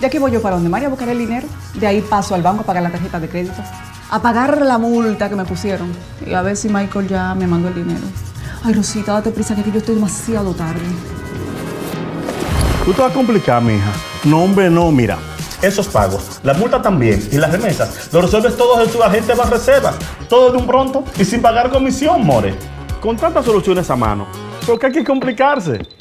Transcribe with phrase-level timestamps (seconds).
[0.00, 2.42] Ya que voy yo para donde María a buscar el dinero, de ahí paso al
[2.42, 3.62] banco a pagar la tarjeta de crédito,
[4.10, 5.90] a pagar la multa que me pusieron
[6.26, 8.04] y a ver si Michael ya me mandó el dinero.
[8.62, 10.80] Ay, Rosita, date prisa que aquí yo estoy demasiado tarde.
[12.84, 13.90] Tú te vas a complicar, mija.
[14.24, 15.18] No, hombre, no, mira.
[15.62, 19.42] Esos pagos, la multa también y las remesas, lo resuelves todo en tu agente de
[19.44, 19.94] reserva.
[20.28, 22.54] Todo de un pronto y sin pagar comisión, more.
[23.00, 24.26] Con tantas soluciones a mano,
[24.66, 25.95] ¿por qué hay que complicarse?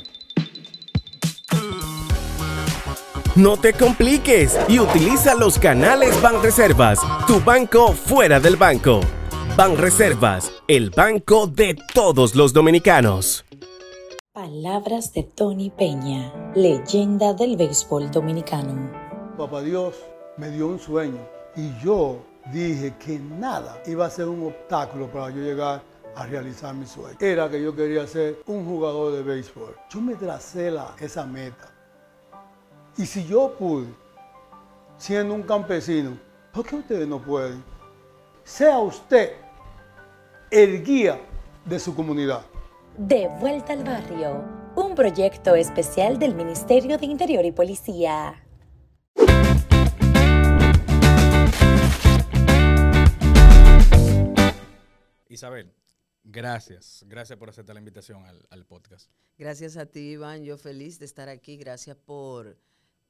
[3.35, 9.01] No te compliques y utiliza los canales Banreservas, tu banco fuera del banco.
[9.57, 13.43] Banreservas, el banco de todos los dominicanos.
[14.31, 18.89] Palabras de Tony Peña, leyenda del béisbol dominicano.
[19.37, 19.95] Papá Dios
[20.37, 21.19] me dio un sueño
[21.57, 22.23] y yo
[22.53, 25.83] dije que nada iba a ser un obstáculo para yo llegar
[26.15, 27.17] a realizar mi sueño.
[27.19, 29.75] Era que yo quería ser un jugador de béisbol.
[29.89, 31.74] Yo me tracé la, esa meta.
[32.97, 33.87] Y si yo pude,
[34.97, 36.17] siendo un campesino,
[36.53, 37.61] ¿por qué ustedes no pueden?
[38.45, 39.33] Sea usted
[40.49, 41.19] el guía
[41.65, 42.45] de su comunidad.
[42.97, 44.45] De vuelta al barrio,
[44.77, 48.41] un proyecto especial del Ministerio de Interior y Policía.
[55.27, 55.73] Isabel,
[56.23, 57.03] gracias.
[57.09, 59.11] Gracias por aceptar la invitación al, podcast.
[59.37, 60.45] Gracias a ti, Iván.
[60.45, 61.57] Yo feliz de estar aquí.
[61.57, 62.57] Gracias por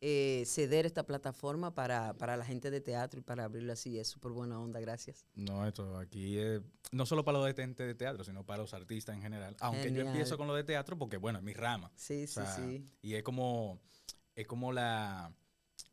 [0.01, 3.97] eh, ceder esta plataforma para, la gente de teatro y para abrirlo así.
[3.97, 4.79] Es súper buena onda.
[4.79, 5.25] Gracias.
[5.35, 8.73] No, esto aquí es no solo para los de gente de teatro, sino para los
[8.73, 9.55] artistas en general.
[9.59, 11.91] Aunque yo empiezo con lo de teatro porque, bueno, es mi rama.
[11.95, 12.85] Sí, sí, sí.
[13.01, 13.81] Y es como,
[14.35, 15.33] es como la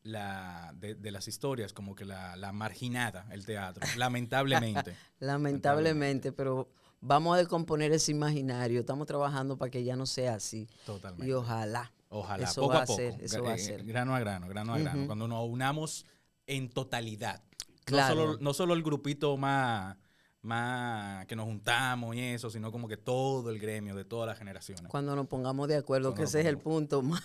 [0.03, 4.95] la de, las historias, como que la, la marginada, el teatro, lamentablemente.
[5.19, 6.69] lamentablemente, pero
[7.01, 8.81] vamos a descomponer ese imaginario.
[8.81, 10.67] Estamos trabajando para que ya no sea así.
[10.85, 11.27] Totalmente.
[11.27, 11.91] Y ojalá.
[12.13, 13.01] Ojalá, poco a, poco.
[13.01, 13.83] eso va a ser.
[13.83, 15.07] Grano a grano, grano a grano.
[15.07, 16.05] Cuando nos unamos
[16.47, 17.41] en totalidad.
[17.85, 18.15] Claro.
[18.15, 19.97] No solo, no solo el grupito más
[20.43, 24.37] más que nos juntamos y eso, sino como que todo el gremio de todas las
[24.37, 24.87] generaciones.
[24.89, 27.23] Cuando nos pongamos de acuerdo, que ese es el punto más,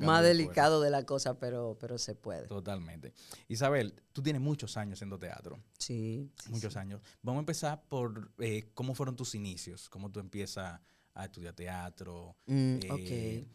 [0.00, 2.48] más delicado de, la cosa, pero, pero se puede.
[2.48, 3.14] Totalmente.
[3.48, 5.60] Isabel, tú tienes muchos años haciendo teatro.
[5.78, 6.28] Sí.
[6.48, 7.00] muchos años.
[7.22, 10.80] Vamos a empezar por eh, cómo fueron tus inicios, cómo tú empiezas
[11.14, 12.36] a estudiar teatro.
[12.46, 13.46] Mm, eh,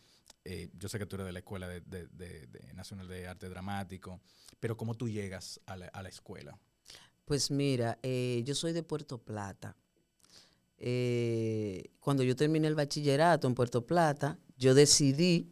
[0.51, 4.19] eh, yo sé que tú eres de la Escuela de, Nacional de Arte Dramático,
[4.59, 6.57] pero ¿cómo tú llegas a la escuela?
[7.23, 9.75] Pues mira, eh, yo soy de Puerto Plata.
[10.79, 15.51] Eh, cuando yo terminé el bachillerato en Puerto Plata, yo decidí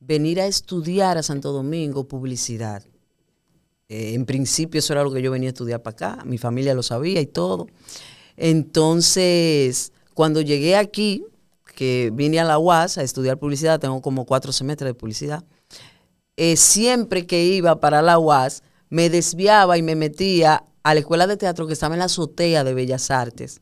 [0.00, 2.84] venir a estudiar a Santo Domingo publicidad.
[3.88, 6.82] En principio eso era lo que yo venía a estudiar para acá, mi familia lo
[6.82, 7.68] sabía y todo.
[8.36, 11.24] Entonces, cuando llegué aquí,
[11.74, 15.44] que vine a la UAS a estudiar publicidad, tengo como cuatro semestres de publicidad,
[16.56, 21.36] siempre que iba para la UAS, me desviaba y me metía a la escuela de
[21.36, 23.60] teatro que estaba en la azotea de Bellas Artes,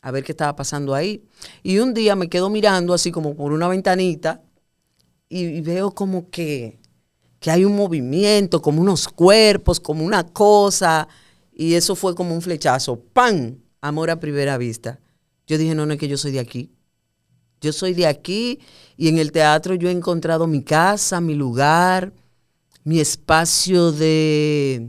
[0.00, 1.24] a ver qué estaba pasando ahí.
[1.62, 4.42] Y un día me quedo mirando así como por una ventanita
[5.28, 6.78] y, veo como que,
[7.40, 11.08] que hay un movimiento, como unos cuerpos, como una cosa.
[11.52, 13.00] Y eso fue como un flechazo.
[13.12, 13.58] ¡Pam!
[13.80, 15.00] Amor a primera vista.
[15.46, 16.72] Yo dije, no, no es que yo soy de aquí.
[17.60, 18.60] Yo soy de aquí
[18.96, 22.12] y en el teatro yo he encontrado mi casa, mi lugar,
[22.84, 24.88] mi espacio de,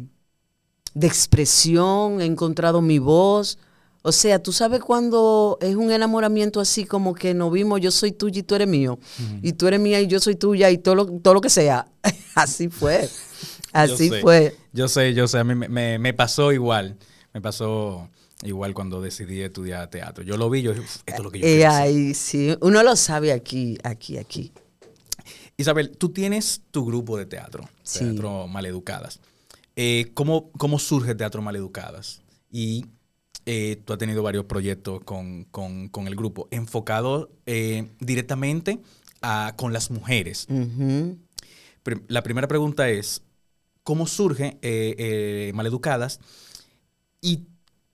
[0.93, 3.57] de expresión, he encontrado mi voz.
[4.03, 8.11] O sea, tú sabes cuando es un enamoramiento así como que nos vimos, yo soy
[8.11, 8.99] tuya y tú eres mío,
[9.41, 11.87] y tú eres mía y yo soy tuya y todo lo, todo lo que sea.
[12.35, 13.09] así fue.
[13.73, 14.55] Así fue.
[14.73, 16.97] Yo sé, yo sé, a mí me, pasó igual.
[17.33, 18.09] Me pasó
[18.43, 20.23] igual cuando decidí estudiar teatro.
[20.23, 23.31] Yo lo vi, yo esto es lo que yo eh, quiero sí, uno lo sabe
[23.31, 24.51] aquí, aquí, aquí.
[25.57, 29.19] Isabel, tú tienes tu grupo de teatro, Teatro Maleducadas.
[29.75, 32.21] Eh, ¿cómo, ¿Cómo surge Teatro Maleducadas?
[32.51, 32.85] Y
[33.47, 35.47] eh, tú has tenido varios proyectos con,
[36.05, 38.79] el grupo, enfocados eh, directamente
[39.55, 40.47] con las mujeres.
[42.07, 43.23] La primera pregunta es,
[43.83, 44.59] ¿cómo surge
[45.53, 46.19] Maleducadas?
[47.19, 47.47] Y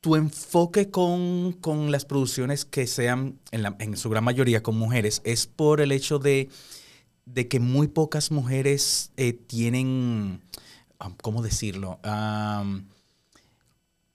[0.04, 1.56] tu enfoque con,
[1.90, 6.50] las producciones que sean, en, su gran mayoría, con mujeres, es por el hecho de,
[7.26, 9.14] de que muy pocas mujeres
[9.48, 10.42] tienen
[11.22, 12.00] ¿cómo decirlo?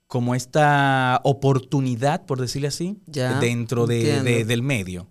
[0.06, 5.06] como esta oportunidad, por decirlo así, dentro del medio.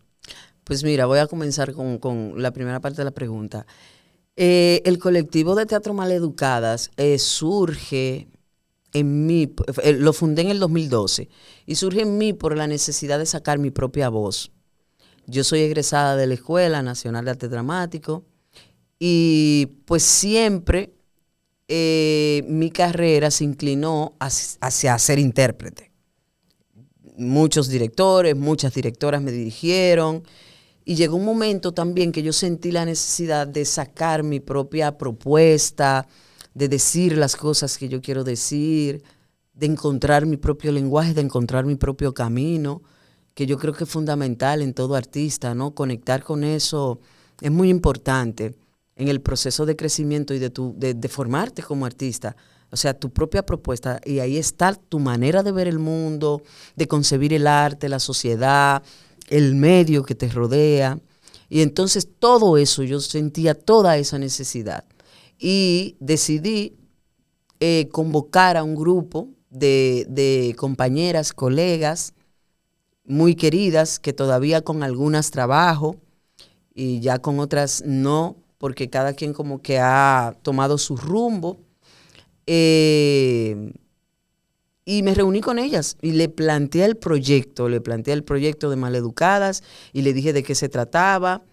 [0.64, 3.66] Pues mira, voy a comenzar con, la primera parte de la pregunta.
[4.36, 8.28] Eh, el colectivo de Teatro Maleducadas eh, surge
[8.94, 9.54] en mí,
[9.84, 11.30] eh, lo fundé en el 2012,
[11.66, 14.52] y surge en mí por la necesidad de sacar mi propia voz.
[15.26, 18.26] Yo soy egresada de la Escuela Nacional de Arte Dramático,
[19.00, 20.96] Y pues siempre
[21.68, 25.92] eh, mi carrera se inclinó hacia, hacia ser intérprete.
[27.18, 30.24] Muchos directores, muchas directoras me dirigieron.
[30.86, 36.08] Y llegó un momento también que yo sentí la necesidad de sacar mi propia propuesta,
[36.58, 39.04] de decir las cosas que yo quiero decir,
[39.54, 42.82] de encontrar mi propio lenguaje, de encontrar mi propio camino,
[43.36, 45.76] que yo creo que es fundamental en todo artista, ¿no?
[45.76, 47.00] Conectar con eso
[47.42, 48.56] es muy importante
[48.96, 52.36] en el proceso de crecimiento y de, tu, de, formarte como artista.
[52.72, 56.42] O sea, tu propia propuesta, y ahí está tu manera de ver el mundo,
[56.76, 58.82] de concebir el arte, la sociedad,
[59.28, 60.98] el medio que te rodea.
[61.50, 64.86] Y entonces todo eso, yo sentía toda esa necesidad.
[65.40, 66.76] Y decidí
[67.60, 72.14] eh, convocar a un grupo de, compañeras, colegas,
[73.06, 75.96] muy queridas, que todavía con algunas trabajo
[76.74, 81.58] y ya con otras no, porque cada quien como que ha tomado su rumbo.
[82.46, 83.72] Eh,
[84.86, 88.78] y me reuní con ellas y le planteé el proyecto, le planteé el proyecto de
[88.78, 89.62] Maleducadas
[89.92, 91.44] y le dije de qué se trataba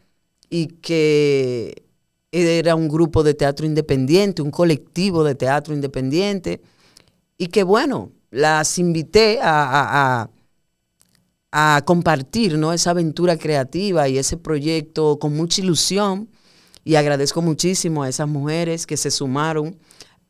[0.51, 1.84] y que
[2.35, 6.61] era un grupo de teatro independiente, un colectivo de teatro independiente
[7.39, 10.29] y que bueno, las invité a,
[11.53, 12.73] a, compartir ¿no?
[12.73, 16.29] esa aventura creativa y ese proyecto con mucha ilusión
[16.83, 19.79] y agradezco muchísimo a esas mujeres que se sumaron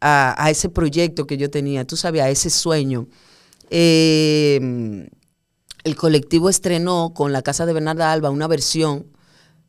[0.00, 3.08] a, a, ese proyecto que yo tenía, tú sabes, a ese sueño.
[3.70, 5.08] Eh,
[5.84, 9.06] el colectivo estrenó con la Casa de Bernarda Alba una versión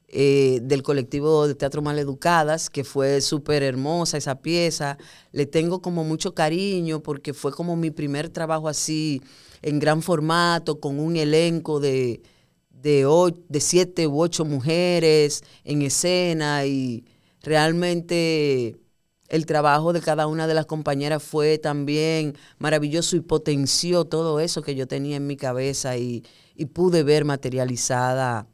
[0.07, 4.97] eh, del colectivo de Teatro Maleducadas, que fue súper hermosa esa pieza.
[5.31, 9.21] Le tengo como mucho cariño porque fue como mi primer trabajo así
[9.61, 12.21] en gran formato, con un elenco de,
[12.69, 17.05] de, de siete u ocho mujeres en escena y
[17.41, 18.77] realmente
[19.27, 24.61] el trabajo de cada una de las compañeras fue también maravilloso y potenció todo eso
[24.61, 26.23] que yo tenía en mi cabeza y,
[26.55, 28.47] y pude ver materializada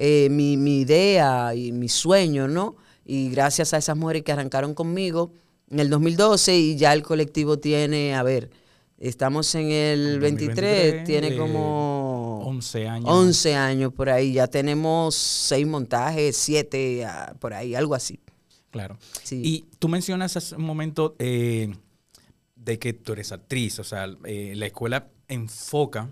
[0.00, 2.76] eh, mi, mi, idea y mi sueño, ¿no?
[3.04, 5.32] Y gracias a esas mujeres que arrancaron conmigo
[5.70, 8.48] en el 2012 y ya el colectivo tiene, a ver,
[8.98, 13.08] estamos en el 23, tiene como 11 años.
[13.08, 18.20] 11 años por ahí, ya tenemos seis montajes, siete, ah, por ahí, algo así.
[18.70, 18.98] Claro.
[19.24, 19.40] Sí.
[19.44, 21.74] Y tú mencionas hace un momento eh,
[22.54, 26.08] de que tú eres actriz, o sea, eh, la escuela enfoca,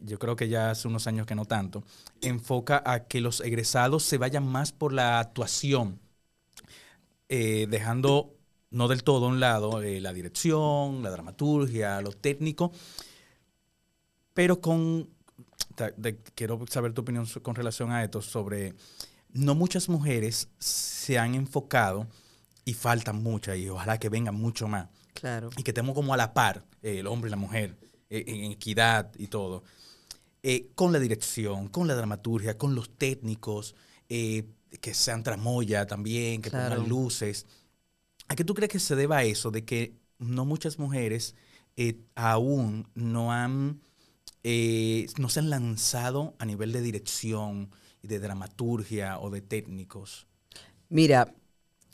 [0.00, 1.82] yo creo que ya hace unos años que no tanto,
[2.24, 6.00] enfoca a que los egresados se vayan más por la actuación,
[7.28, 8.34] eh, dejando
[8.70, 12.72] no del todo a un lado eh, la dirección, la dramaturgia, lo técnico,
[14.32, 15.08] pero con,
[15.96, 18.74] de, quiero saber tu opinión con relación a esto sobre
[19.32, 22.06] no muchas mujeres se han enfocado
[22.64, 24.88] y faltan muchas y ojalá que vengan mucho más.
[25.12, 25.50] Claro.
[25.56, 27.76] Y que estemos como a la par, eh, el hombre y la mujer,
[28.10, 29.64] en equidad y todo.
[30.46, 33.74] Eh, con la dirección, con la dramaturgia, con los técnicos,
[34.10, 34.44] eh,
[34.82, 36.74] que sean tramoya también, que claro.
[36.74, 37.46] pongan luces.
[38.28, 39.50] ¿A qué tú crees que se deba a eso?
[39.50, 41.34] De que no muchas mujeres
[41.78, 43.80] eh, aún no han,
[45.18, 47.70] no se han lanzado a nivel de dirección,
[48.02, 50.26] de dramaturgia o de técnicos?
[50.90, 51.32] Mira,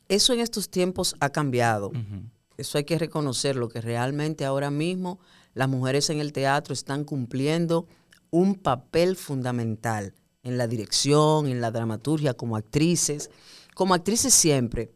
[0.08, 1.90] eso en estos tiempos ha cambiado.
[1.90, 2.30] Uh -huh.
[2.56, 5.20] Eso hay que reconocerlo, que realmente ahora mismo
[5.54, 7.86] las mujeres en el teatro están cumpliendo
[8.30, 13.30] un papel fundamental en la dirección, en la dramaturgia, como actrices,
[13.74, 14.90] como actrices siempre,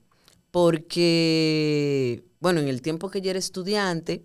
[0.51, 4.25] porque, bueno, en el tiempo que yo era estudiante,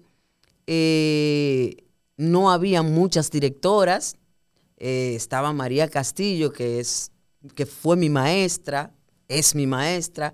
[0.67, 1.87] eh,
[2.17, 4.15] no había muchas directoras,
[4.77, 7.11] eh, estaba María Castillo, que, es,
[7.55, 8.93] que fue mi maestra,
[9.27, 10.33] es mi maestra,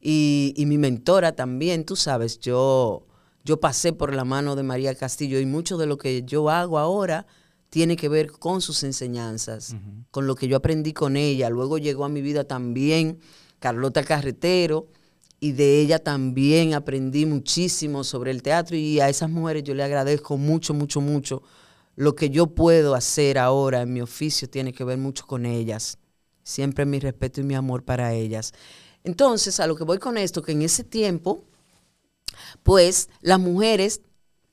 [0.00, 3.06] y, y, mi mentora también, tú sabes, yo,
[3.44, 6.78] yo pasé por la mano de María Castillo y mucho de lo que yo hago
[6.78, 7.26] ahora
[7.68, 10.04] tiene que ver con sus enseñanzas, uh -huh.
[10.10, 11.50] con lo que yo aprendí con ella.
[11.50, 13.18] Luego llegó a mi vida también
[13.58, 14.88] Carlota Carretero,
[15.40, 19.82] y de ella también aprendí muchísimo sobre el teatro y a esas mujeres yo le
[19.82, 21.42] agradezco mucho, mucho, mucho
[21.94, 25.98] lo que yo puedo hacer ahora en mi oficio tiene que ver mucho con ellas.
[26.42, 28.52] Siempre mi respeto y mi amor para ellas.
[29.02, 31.44] Entonces, a lo que voy con esto, que en ese tiempo,
[32.62, 34.02] pues las mujeres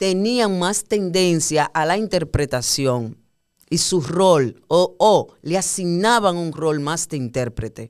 [0.03, 3.17] tenían más tendencia a la interpretación
[3.69, 7.89] y su rol, o, o le asignaban un rol más de intérprete.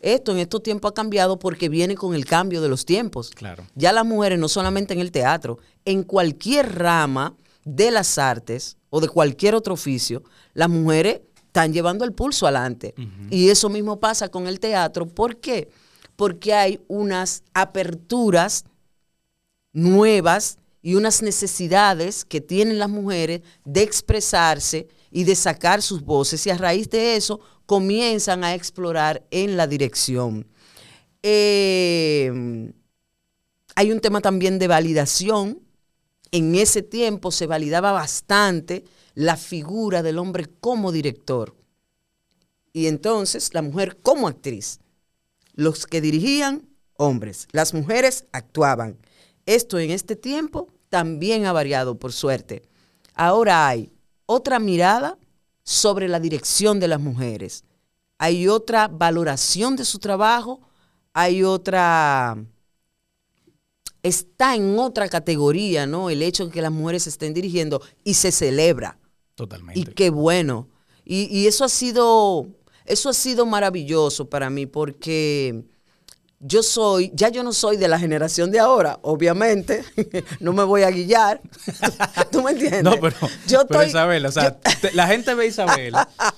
[0.00, 3.30] Esto en estos tiempos ha cambiado porque viene con el cambio de los tiempos.
[3.30, 3.64] Claro.
[3.74, 7.34] Ya las mujeres, no solamente en el teatro, en cualquier rama
[7.64, 10.22] de las artes o de cualquier otro oficio,
[10.52, 12.92] las mujeres están llevando el pulso adelante.
[12.98, 13.28] Uh -huh.
[13.30, 15.06] Y eso mismo pasa con el teatro.
[15.06, 15.70] ¿Por qué?
[16.16, 18.64] porque hay unas aperturas
[19.72, 26.46] nuevas y unas necesidades que tienen las mujeres de expresarse y de sacar sus voces
[26.46, 30.46] y a raíz de eso comienzan a explorar en la dirección.
[31.24, 32.72] Eh,
[33.74, 35.60] hay un tema también de validación.
[36.30, 41.56] En ese tiempo se validaba bastante la figura del hombre como director
[42.72, 44.78] y entonces la mujer como actriz.
[45.52, 47.48] Los que dirigían, hombres.
[47.50, 48.98] Las mujeres actuaban.
[49.46, 52.62] Esto en este tiempo también ha variado, por suerte.
[53.14, 53.92] Ahora hay
[54.26, 55.18] otra mirada
[55.62, 57.64] sobre la dirección de las mujeres.
[58.18, 60.60] Hay otra valoración de su trabajo,
[61.12, 62.36] hay otra...
[64.02, 66.10] Está en otra categoría, ¿no?
[66.10, 69.00] El hecho de que las mujeres estén dirigiendo y se celebra.
[69.34, 69.80] Totalmente.
[69.80, 70.68] Y qué bueno.
[71.04, 72.46] Y, y eso ha sido,
[72.84, 75.64] eso ha sido maravilloso para mí porque
[76.46, 79.84] yo soy, ya yo no soy de la generación de ahora, obviamente,
[80.40, 81.40] no me voy a guillar.
[82.30, 82.82] ¿Tú me entiendes?
[82.84, 85.94] No, pero, yo pero estoy- Isabel, o sea, yo- te- la gente ve a Isabel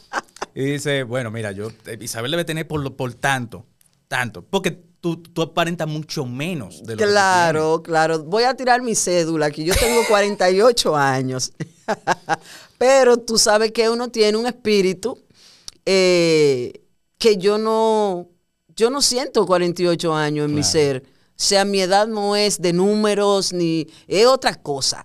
[0.55, 3.67] y dice, bueno, mira, yo, eh, Isabel debe tener por, tanto,
[4.09, 8.19] tanto, porque tú, tú aparentas mucho menos de lo que tú Claro, claro.
[8.25, 9.65] Voy a tirar mi cédula aquí.
[9.65, 11.53] Yo tengo 48 años.
[12.79, 15.23] Pero tú sabes que uno tiene un espíritu
[15.87, 16.83] eh,
[17.19, 18.29] que yo no,
[18.79, 21.03] yo no siento 48 años en mi ser.
[21.05, 25.05] O sea, mi edad no es de números ni es otra cosa.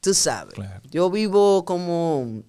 [0.00, 0.54] Tú sabes.
[0.54, 0.82] Claro.
[0.90, 2.42] Yo vivo como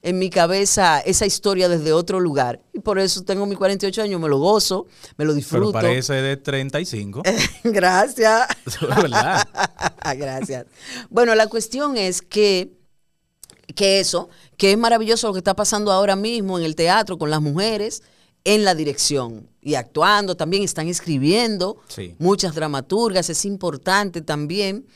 [0.00, 2.62] en mi cabeza esa historia desde otro lugar.
[2.72, 4.86] Y por eso tengo mis 48 años, me lo gozo,
[5.18, 5.72] me lo Pero disfruto.
[5.72, 7.22] parece de 35.
[7.64, 8.48] Gracias.
[8.80, 9.46] ¿Verdad?
[10.16, 10.64] Gracias.
[11.10, 12.72] Bueno, la cuestión es que,
[13.76, 17.28] que eso, que es maravilloso lo que está pasando ahora mismo en el teatro con
[17.28, 18.02] las mujeres
[18.44, 22.14] en la dirección y actuando, también están escribiendo Sí.
[22.18, 24.86] muchas dramaturgas, es importante también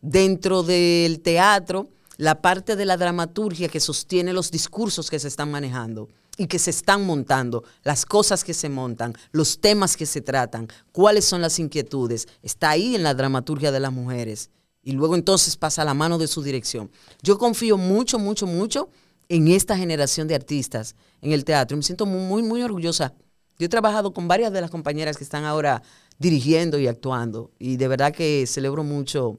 [0.00, 5.50] dentro del teatro la parte de la dramaturgia que sostiene los discursos que se están
[5.50, 10.20] manejando y que se están montando, las cosas que se montan, los temas que se
[10.20, 14.50] tratan, cuáles son las inquietudes, está ahí en la dramaturgia de las mujeres
[14.82, 16.90] y luego entonces pasa a la mano de su dirección.
[17.22, 18.88] Yo confío mucho, mucho, mucho
[19.28, 21.76] en esta generación de artistas en el teatro.
[21.76, 23.14] Me siento muy, muy, orgullosa.
[23.58, 25.82] Yo he trabajado con varias de las compañeras que están ahora
[26.18, 29.38] dirigiendo y actuando y de verdad que celebro mucho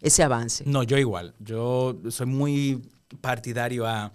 [0.00, 0.64] ese avance.
[0.66, 1.34] No, yo igual.
[1.38, 2.82] Yo soy muy
[3.20, 4.12] partidario a.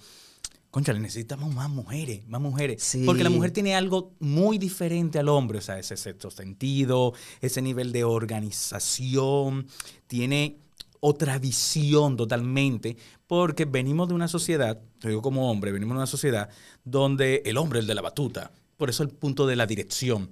[0.71, 2.81] Concha, necesitamos más mujeres, más mujeres.
[2.81, 3.03] Sí.
[3.05, 7.61] Porque la mujer tiene algo muy diferente al hombre, o sea, ese sexto sentido, ese
[7.61, 9.67] nivel de organización,
[10.07, 10.57] tiene
[11.05, 12.95] otra visión totalmente,
[13.33, 16.49] porque venimos de una sociedad, te digo como hombre, venimos de una sociedad
[16.83, 20.29] donde el hombre es el de la batuta, por eso el punto de la dirección,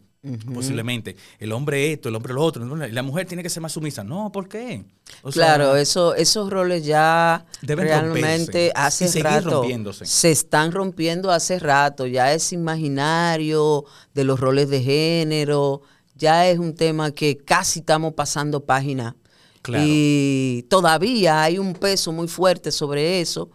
[0.53, 1.15] posiblemente.
[1.39, 4.03] El hombre esto, el hombre lo otro, la mujer tiene que ser más sumisa.
[4.03, 4.86] No, ¿por qué?
[5.24, 10.05] O sea, claro, eso, esos roles ya Deben realmente hace y rato rompiéndose.
[10.05, 12.05] se están rompiendo hace rato.
[12.05, 15.81] Ya es imaginario de los roles de género,
[16.13, 19.15] ya es un tema que casi estamos pasando página.
[19.62, 19.84] Claro.
[19.88, 23.50] Y todavía hay un peso muy fuerte sobre eso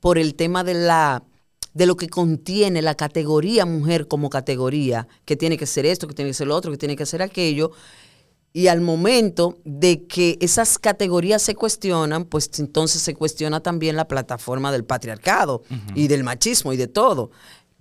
[0.00, 1.22] por el tema de la
[1.74, 6.14] de lo que contiene la categoría mujer como categoría, que tiene que ser esto, que
[6.14, 7.70] tiene que ser lo otro, que tiene que ser aquello.
[8.52, 14.06] Y al momento de que esas categorías se cuestionan, pues entonces se cuestiona también la
[14.06, 15.62] plataforma del patriarcado
[15.94, 17.30] y del machismo y de todo.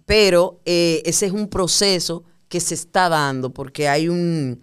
[0.05, 4.61] Pero eh, ese es un proceso que se está dando porque hay un,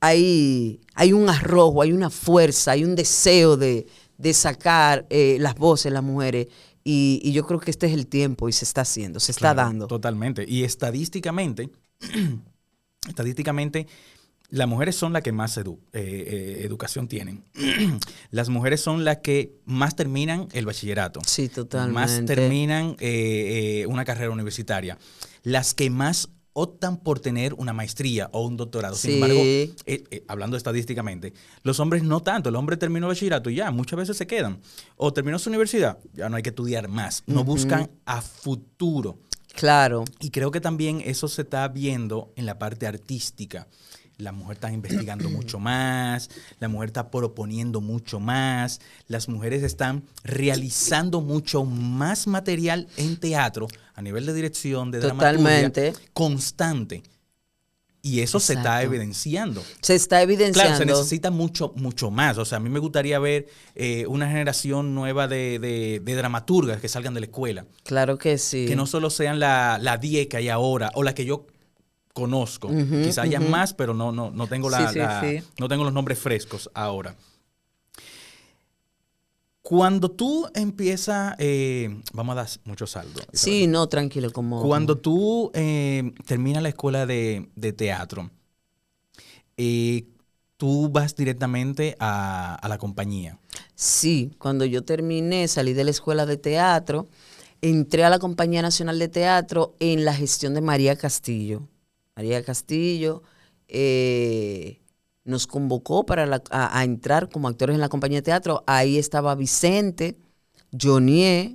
[0.00, 3.86] hay, hay un arrojo, hay una fuerza, hay un deseo de,
[4.16, 6.48] de sacar eh, las voces de las mujeres.
[6.84, 9.52] Y, y yo creo que este es el tiempo y se está haciendo, se está
[9.52, 9.86] Claro, dando.
[9.88, 10.44] Totalmente.
[10.48, 11.68] Y estadísticamente,
[13.08, 13.86] estadísticamente,
[14.50, 16.00] las mujeres son las que más edu- eh,
[16.60, 17.44] eh, educación tienen.
[18.30, 21.20] las mujeres son las que más terminan el bachillerato.
[21.26, 22.34] Sí, Más totalmente.
[22.34, 24.96] terminan eh, eh, una carrera universitaria.
[25.42, 28.96] Las que más optan por tener una maestría o un doctorado.
[28.96, 32.48] Sin embargo, eh, eh, hablando estadísticamente, los hombres no tanto.
[32.48, 34.60] El hombre terminó bachillerato y ya, muchas veces se quedan.
[34.96, 37.22] O terminó su universidad, ya no hay que estudiar más.
[37.26, 39.18] No buscan a futuro.
[39.54, 40.04] Claro.
[40.18, 43.68] Y creo que también eso se está viendo en la parte artística.
[44.18, 50.02] La mujer está investigando mucho más, la mujer está proponiendo mucho más, las mujeres están
[50.24, 55.80] realizando mucho más material en teatro a nivel de dirección, de Totalmente.
[55.80, 57.02] dramaturgia, constante.
[58.00, 59.62] Y eso se está evidenciando.
[59.82, 60.68] Se está evidenciando.
[60.70, 62.38] Claro, se necesita mucho, mucho más.
[62.38, 66.80] O sea, a mí me gustaría ver eh, una generación nueva de, de- de dramaturgas
[66.80, 68.66] que salgan de la escuela Claro que sí.
[68.66, 71.46] que no solo sean la, la 10 que hay ahora o la que yo
[72.18, 72.68] conozco.
[73.02, 75.42] Quizá haya más, pero no, no, no tengo la, Sí, sí, la- sí.
[75.58, 77.14] no tengo los nombres frescos ahora.
[79.62, 83.20] Cuando tú empiezas, eh, vamos a dar mucho saldo.
[83.32, 84.62] Sí, no, tranquilo, como...
[84.62, 88.30] Cuando tú eh, terminas la escuela de, de teatro,
[89.58, 90.06] eh,
[90.56, 93.38] tú vas directamente a, a la compañía.
[93.74, 97.06] Sí, cuando yo terminé, salí de la escuela de teatro,
[97.60, 101.62] entré a la Compañía Nacional de Teatro en la gestión de María Castillo.
[102.18, 103.22] María Castillo
[103.68, 104.80] eh,
[105.24, 108.64] nos convocó para la- a, a entrar como actores en la compañía de teatro.
[108.66, 110.16] Ahí estaba Vicente,
[110.76, 111.52] Jonier,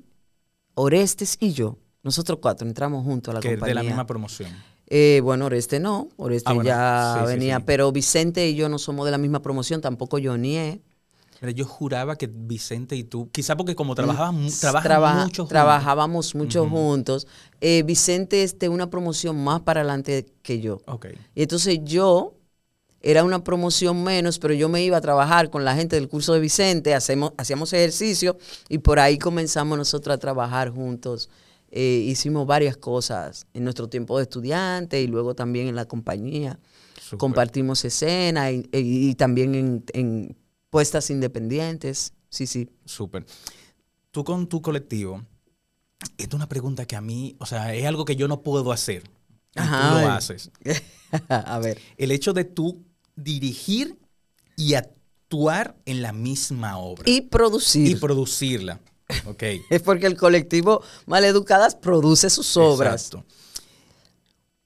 [0.76, 1.80] Orestes y yo.
[2.02, 3.72] Nosotros cuatro entramos juntos a la que es compañía.
[3.72, 4.52] de la misma promoción.
[4.88, 7.64] Eh, bueno, Oreste no, Oreste Ah, bueno, ya sí, sí, venía, sí.
[7.68, 10.80] pero Vicente y yo no somos de la misma promoción, tampoco Jonier.
[11.44, 14.82] Mira, yo juraba que Vicente y tú, quizá porque como trabajaban, trabajan
[15.26, 15.50] mucho juntos.
[15.50, 17.28] Trabajábamos mucho juntos.
[17.60, 20.82] Eh, Vicente es de una promoción más para adelante que yo.
[21.36, 22.36] Y entonces yo
[23.02, 26.34] era una promoción menos, pero yo me iba a trabajar con la gente del curso
[26.34, 28.38] de Vicente, hacemos, hacíamos ejercicio
[28.70, 31.30] y por ahí comenzamos nosotros a trabajar juntos.
[31.76, 36.58] Eh, hicimos varias cosas en nuestro tiempo de estudiante y luego también en la compañía.
[37.18, 40.38] Compartimos escena y, y- y también en, en
[40.74, 42.14] puestas independientes.
[42.30, 42.68] Sí, sí.
[42.84, 43.28] Súper.
[44.10, 45.24] Tú con tu colectivo,
[46.18, 49.04] es una pregunta que a mí, o sea, es algo que yo no puedo hacer.
[49.52, 50.02] Y tú Ajá.
[50.02, 50.50] lo haces.
[51.30, 51.80] a ver.
[51.96, 52.84] El hecho de tú
[53.16, 54.00] dirigir
[54.58, 57.04] y actuar en la misma obra.
[57.06, 57.88] Y producir.
[57.88, 58.80] Y producirla.
[59.28, 59.44] Ok.
[59.70, 63.12] es porque el colectivo Maleducadas produce sus obras.
[63.12, 63.28] Exacto.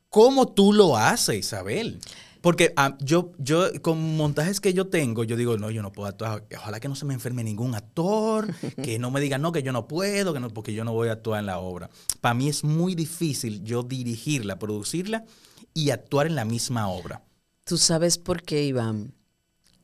[0.08, 2.00] ¿Cómo tú lo haces, Isabel?
[2.48, 6.08] Porque ah, yo, yo, con montajes que yo tengo, yo digo, no, yo no puedo
[6.08, 6.48] actuar.
[6.56, 8.48] Ojalá que no se me enferme ningún actor,
[8.82, 11.10] que no me digan, no, que yo no puedo, que no, porque yo no voy
[11.10, 11.90] a actuar en la obra.
[12.22, 15.26] Para mí es muy difícil yo dirigirla, producirla
[15.74, 17.22] y actuar en la misma obra.
[17.66, 19.14] ¿Tú sabes por qué, Iván?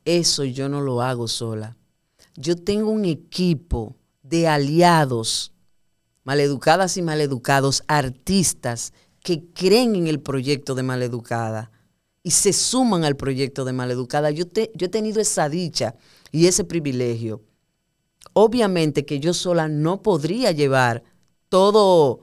[0.06, 1.76] Eso yo no lo hago sola.
[2.36, 5.52] Yo tengo un equipo de aliados,
[6.24, 11.73] maleducadas y maleducados, artistas que creen en el proyecto de Maleducada
[12.24, 14.32] y se suman al proyecto de Maleducada.
[14.32, 15.96] Yo, te- yo he tenido esa dicha
[16.32, 17.42] y ese privilegio.
[18.34, 21.04] Obviamente que yo sola no podría llevar
[21.50, 22.22] todo,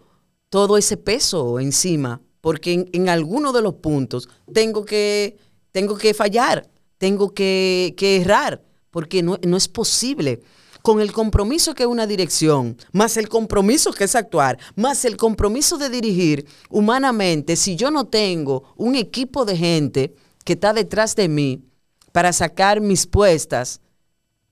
[0.48, 5.36] todo ese peso encima, porque en, en alguno de los puntos tengo que,
[5.70, 10.40] tengo que fallar, tengo que, que errar, porque no, no es posible.
[10.82, 15.16] Con el compromiso que es una dirección, más el compromiso que es actuar, más el
[15.16, 20.14] compromiso de dirigir humanamente, si yo no tengo un equipo de gente
[20.44, 21.64] que está detrás de mí
[22.12, 23.80] para sacar mis puestas,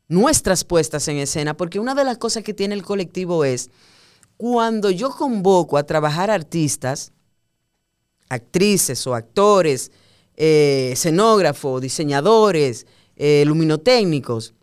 [0.09, 3.71] nuestras puestas en escena, porque una de las cosas que tiene el colectivo es,
[4.37, 7.13] cuando yo convoco a trabajar artistas,
[8.29, 9.91] actrices o actores,
[10.37, 12.87] eh, escenógrafos, diseñadores,
[13.17, 14.55] eh, luminotécnicos,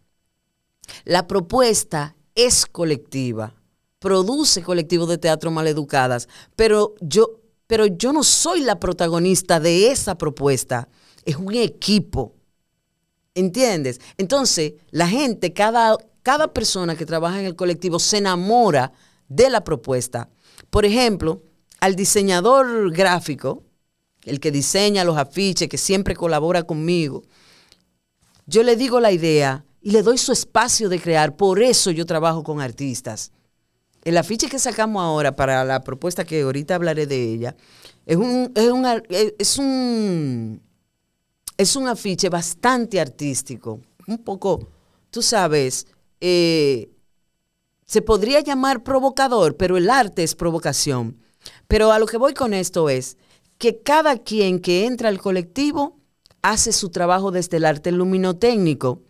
[1.04, 3.54] la propuesta es colectiva,
[4.00, 10.18] produce colectivos de teatro maleducadas, pero yo, pero yo no soy la protagonista de esa
[10.18, 10.88] propuesta,
[11.24, 12.34] es un equipo.
[13.34, 14.00] ¿Entiendes?
[14.18, 18.94] Entonces, la gente, cada, cada persona que trabaja en el colectivo se enamora
[19.28, 20.30] de la propuesta.
[20.70, 21.42] Por ejemplo,
[21.82, 23.64] al diseñador gráfico,
[24.24, 27.24] el que diseña los afiches, que siempre colabora conmigo,
[28.46, 31.38] yo le digo la idea y le doy su espacio de crear.
[31.38, 33.32] Por eso yo trabajo con artistas.
[34.04, 37.56] El afiche que sacamos ahora para la propuesta que ahorita hablaré de ella,
[38.04, 40.62] es un, es un, es un,
[41.56, 44.70] es un afiche bastante artístico, un poco,
[45.12, 45.86] tú sabes,
[46.20, 46.90] eh,
[47.86, 51.20] se podría llamar provocador, pero el arte es provocación.
[51.68, 53.18] Pero a lo que voy con esto es
[53.60, 56.00] que cada quien que entra al colectivo
[56.42, 59.05] hace su trabajo desde el arte luminotécnico.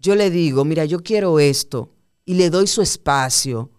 [0.00, 1.90] Yo le digo, mira, yo quiero esto
[2.24, 3.70] y le doy su espacio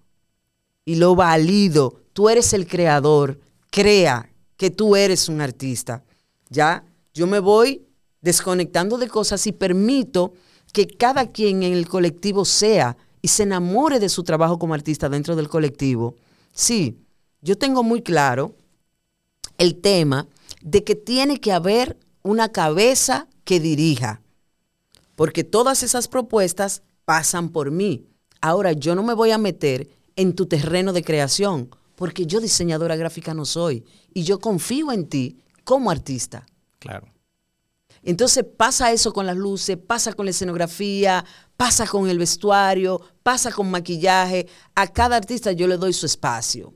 [0.86, 2.02] y lo valido.
[2.14, 3.40] Tú eres el creador,
[3.72, 6.04] crea que tú eres un artista.
[6.50, 7.88] Ya, yo me voy
[8.22, 10.34] desconectando de cosas y permito
[10.72, 15.10] que cada quien en el colectivo sea y se enamore de su trabajo como artista
[15.10, 16.16] dentro del colectivo.
[16.54, 16.98] Sí,
[17.42, 18.56] yo tengo muy claro
[19.58, 20.28] el tema
[20.62, 24.22] de que tiene que haber una cabeza que dirija,
[25.22, 28.08] porque todas esas propuestas pasan por mí.
[28.42, 32.96] Ahora, yo no me voy a meter en tu terreno de creación, porque yo diseñadora
[32.96, 36.48] gráfica no soy, y yo confío en ti como artista.
[36.80, 37.08] Claro.
[38.02, 41.24] Entonces pasa eso con las luces, pasa con la escenografía,
[41.56, 44.48] pasa con el vestuario, pasa con maquillaje.
[44.74, 46.74] A cada artista yo le doy su espacio.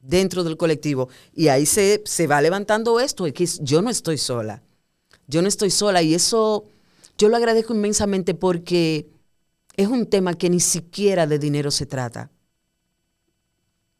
[0.00, 1.10] dentro del colectivo.
[1.32, 4.64] Y ahí se, se va levantando esto, es que yo no estoy sola.
[5.28, 6.66] Yo no estoy sola y eso
[7.18, 9.08] yo lo agradezco inmensamente porque
[9.76, 12.30] es un tema que ni siquiera de dinero se trata.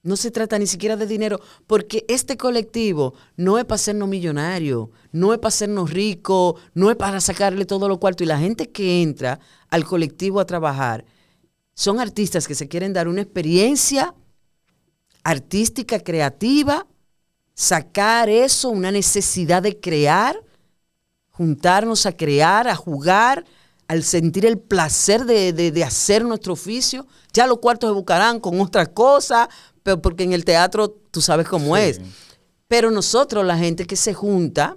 [0.03, 4.91] No se trata ni siquiera de dinero, porque este colectivo no es para hacernos millonarios,
[5.13, 8.23] no es para hacernos ricos, no es para sacarle todo lo cuarto.
[8.23, 11.07] Y la gente que entra al colectivo a trabajar
[11.73, 14.15] son artistas que se quieren dar una experiencia
[15.25, 16.87] artística, creativa,
[17.55, 20.39] sacar eso, una necesidad de crear,
[21.37, 23.45] juntarnos a crear, a jugar,
[23.89, 27.07] al sentir el placer de, hacer nuestro oficio.
[27.33, 29.49] Ya los cuartos se buscarán con otra cosa,
[29.83, 32.01] pero porque en el teatro tú sabes cómo es.
[32.69, 34.77] Pero nosotros, la gente que se junta,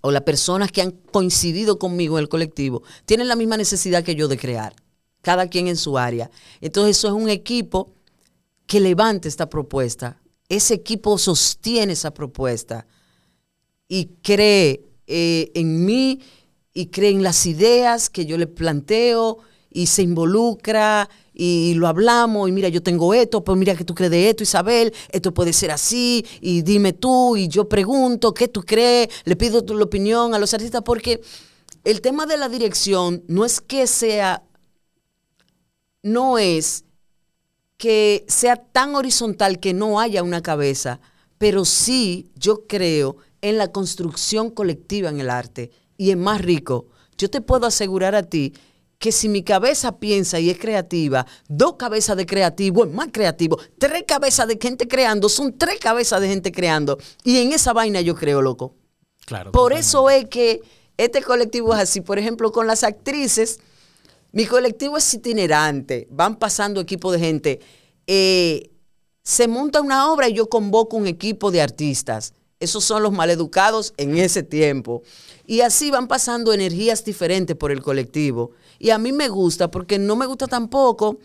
[0.00, 4.16] o las personas que han coincidido conmigo en el colectivo, tienen la misma necesidad que
[4.16, 4.74] yo de crear,
[5.20, 6.30] cada quien en su área.
[6.60, 7.92] Entonces eso es un equipo
[8.66, 10.18] que levante esta propuesta.
[10.48, 12.86] Ese equipo sostiene esa propuesta
[13.86, 16.20] y cree eh, en mí
[16.72, 22.48] y cree en las ideas que yo le planteo y se involucra y lo hablamos
[22.48, 25.52] y mira, yo tengo esto, pues mira que tú crees de esto, Isabel, esto puede
[25.52, 29.08] ser así y dime tú y yo pregunto, ¿qué tú crees?
[29.24, 31.20] Le pido tu opinión a los artistas porque
[31.84, 34.42] el tema de la dirección no es que sea,
[36.02, 36.84] no es
[37.76, 41.00] que sea tan horizontal que no haya una cabeza,
[41.36, 46.86] pero sí yo creo en la construcción colectiva en el arte y es más rico.
[47.18, 48.54] Yo te puedo asegurar a ti
[48.98, 53.58] que si mi cabeza piensa y es creativa, dos cabezas de creativo es más creativo,
[53.76, 56.98] tres cabezas de gente creando, son tres cabezas de gente creando.
[57.24, 58.76] Y en esa vaina yo creo, loco.
[59.26, 59.50] Claro.
[59.50, 60.62] Por eso es que
[60.96, 62.00] este colectivo es así.
[62.00, 63.58] Por ejemplo, con las actrices,
[64.30, 67.60] mi colectivo es itinerante, van pasando equipos de gente.
[68.06, 68.70] Eh,
[69.24, 72.34] se monta una obra y yo convoco un equipo de artistas.
[72.62, 75.02] Esos son los maleducados en ese tiempo.
[75.46, 78.52] Y así van pasando energías diferentes por el colectivo.
[78.78, 81.18] Y a mí me gusta porque no me gusta tampoco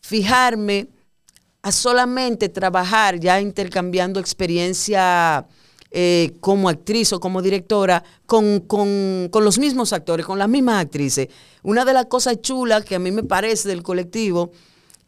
[0.00, 0.88] fijarme
[1.62, 5.46] a solamente trabajar ya intercambiando experiencia
[5.92, 11.28] eh, como actriz o como directora con, con, los mismos actores, con las mismas actrices.
[11.62, 14.50] Una de las cosas chulas que a mí me parece del colectivo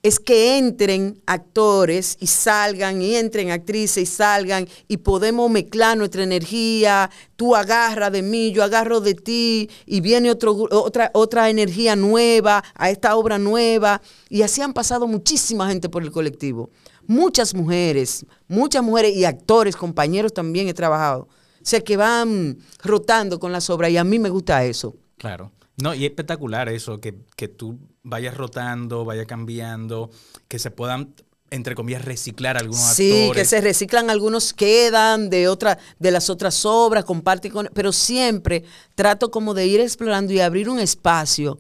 [0.03, 6.23] es que entren actores y salgan, y entren actrices y salgan, y podemos mezclar nuestra
[6.23, 12.65] energía, tú agarras de mí, yo agarro de ti, y viene otra, otra energía nueva
[12.75, 16.71] a esta obra nueva, y así han pasado muchísima gente por el colectivo.
[17.07, 21.29] Muchas mujeres, muchas mujeres y actores, compañeros también he trabajado.
[21.61, 24.97] O sea, que van rotando con las obras y a mí me gusta eso.
[25.19, 25.53] Claro.
[25.83, 30.11] No, y es espectacular eso, que, que tú vayas rotando, vayas cambiando,
[30.49, 31.15] que se puedan
[31.51, 36.65] entre comillas, reciclar algunos sí, que se reciclan, algunos quedan de otra, de las otras
[36.65, 38.63] obras, comparten con, pero siempre
[38.95, 41.59] trato como de ir explorando y abrir un espacio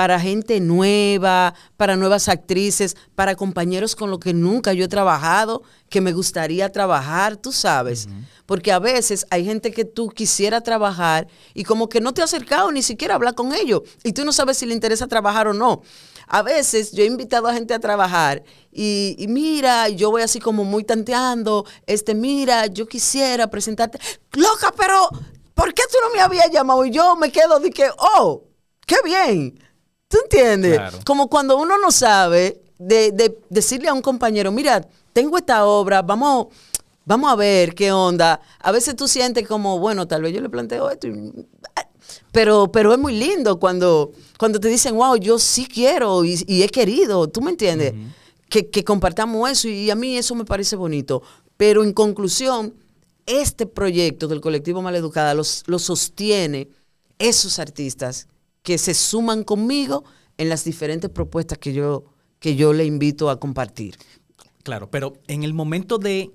[0.00, 5.62] para gente nueva, para nuevas actrices, para compañeros con los que nunca yo he trabajado,
[5.90, 8.08] que me gustaría trabajar, tú sabes.
[8.46, 12.24] Porque a veces hay gente que tú quisiera trabajar y como que no te ha
[12.24, 15.48] acercado ni siquiera a hablar con ellos y tú no sabes si le interesa trabajar
[15.48, 15.82] o no.
[16.26, 20.40] A veces yo he invitado a gente a trabajar y, y, mira, yo voy así
[20.40, 23.98] como muy tanteando, este, mira, yo quisiera presentarte.
[24.32, 25.10] Loca, pero
[25.52, 26.86] ¿por qué tú no me habías llamado?
[26.86, 28.44] Y yo me quedo de que, oh,
[28.86, 29.60] qué bien
[30.10, 30.80] ¿Tú entiendes?
[31.04, 36.48] Como cuando uno no sabe de, decirle a un compañero, mira, tengo esta obra, vamos,
[37.04, 38.40] vamos a ver qué onda.
[38.58, 41.06] A veces tú sientes como, bueno, tal vez yo le planteo esto,
[42.32, 46.68] pero, pero es muy lindo cuando, cuando te dicen, wow, yo sí quiero y, he
[46.68, 47.94] querido, ¿tú me entiendes?
[48.48, 51.22] que, compartamos eso y a mí eso me parece bonito.
[51.56, 52.74] Pero en conclusión,
[53.26, 56.68] este proyecto del colectivo Maleducada los, lo sostiene
[57.20, 58.26] esos artistas
[58.62, 60.04] que se suman conmigo
[60.38, 62.04] en las diferentes propuestas que yo,
[62.38, 63.96] que yo le invito a compartir.
[64.62, 66.30] Claro, pero en el momento de,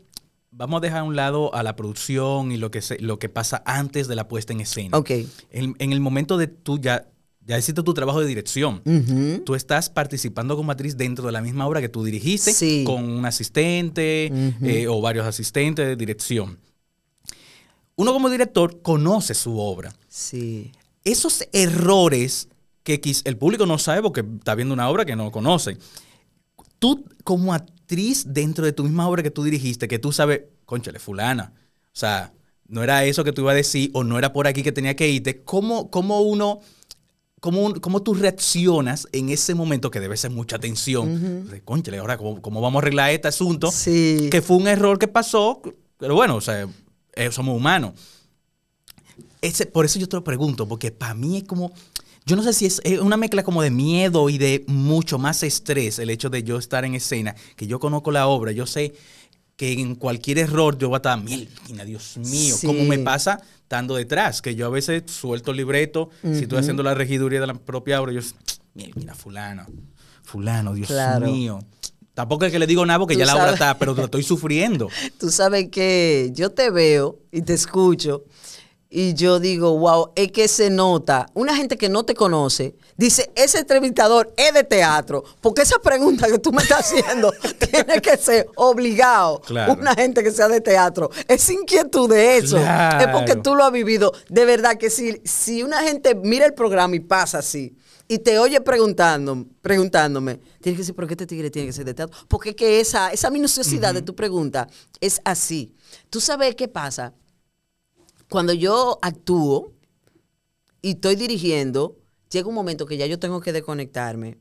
[0.52, 3.30] vamos a dejar a un lado a la producción y lo que, se, lo que
[3.30, 4.98] pasa antes de la puesta en escena.
[4.98, 5.12] Ok.
[5.52, 7.08] En, el momento de tú ya,
[7.46, 8.82] ya hiciste tu trabajo de dirección,
[9.46, 13.26] tú estás participando como actriz dentro de la misma obra que tú dirigiste, con un
[13.26, 16.60] asistente eh, o varios asistentes de dirección.
[17.96, 19.96] Uno como director conoce su obra.
[20.10, 20.72] Sí
[21.06, 22.50] esos errores
[22.84, 25.78] que el público no sabe porque está viendo una obra que no conoce.
[26.78, 31.00] Tú, como actriz dentro de tu misma obra que tú dirigiste, que tú sabes, conchale,
[31.00, 32.34] fulana, o sea,
[32.68, 34.96] no era eso que tú ibas a decir o no era por aquí que tenía
[34.96, 36.60] que irte, ¿cómo, cómo uno
[37.40, 41.48] cómo, cómo tú reaccionas en ese momento que debe ser mucha tensión.
[41.48, 43.72] De, Cónchale, ahora, ¿cómo, cómo vamos a arreglar este asunto?
[43.72, 44.30] Sí.
[44.32, 45.62] Que fue un error que pasó,
[45.98, 46.68] pero bueno, o sea,
[47.14, 47.94] eh, somos humanos.
[49.46, 51.72] Ese, por eso yo te lo pregunto, porque para mí es como,
[52.26, 55.44] yo no sé si es, es una mezcla como de miedo y de mucho más
[55.44, 58.94] estrés el hecho de yo estar en escena, que yo conozco la obra, yo sé
[59.56, 62.68] que en cualquier error yo voy a estar, mierda, Dios mío, Sí.
[62.68, 66.84] como me pasa estando detrás, que yo a veces suelto el libreto, si estoy haciendo
[66.84, 68.22] la regiduría de la propia obra, yo,
[68.74, 69.66] mierda, fulano,
[70.24, 71.28] fulano, Dios Claro.
[71.32, 71.60] mío.
[72.14, 74.88] Tampoco es que le digo nada porque ya la obra está, pero lo estoy sufriendo.
[75.20, 78.24] Tú sabes que yo te veo y te escucho
[78.98, 81.26] y yo digo, wow, es que se nota.
[81.34, 86.28] Una gente que no te conoce dice, ese entrevistador es de teatro, porque esa pregunta
[86.28, 87.34] que tú me estás haciendo
[87.72, 89.42] tiene que ser obligado.
[89.42, 89.74] Claro.
[89.74, 91.10] Una gente que sea de teatro.
[91.28, 92.56] Es inquietud de eso.
[92.56, 93.06] Claro.
[93.06, 94.14] Es porque tú lo has vivido.
[94.30, 97.76] De verdad que si, si una gente mira el programa y pasa así,
[98.08, 101.84] y te oye preguntando, preguntándome, tienes que decir, ¿por qué este tigre tiene que ser
[101.84, 102.18] de teatro?
[102.30, 104.70] Porque es que esa, esa minuciosidad de tu pregunta
[105.02, 105.74] es así.
[106.10, 107.14] ¿Tú sabes qué pasa?
[108.30, 109.74] Cuando yo actúo
[110.82, 111.98] y estoy dirigiendo,
[112.30, 114.38] llega un momento que ya yo tengo que desconectarme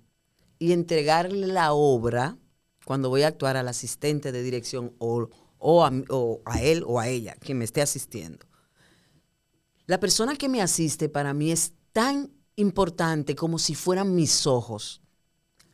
[0.59, 2.39] y entregarle la obra
[2.85, 7.37] cuando voy a actuar al asistente de dirección o, o a, él o a ella,
[7.41, 8.47] quien me esté asistiendo.
[9.87, 15.03] La persona que me asiste para mí es tan importante como si fueran mis ojos.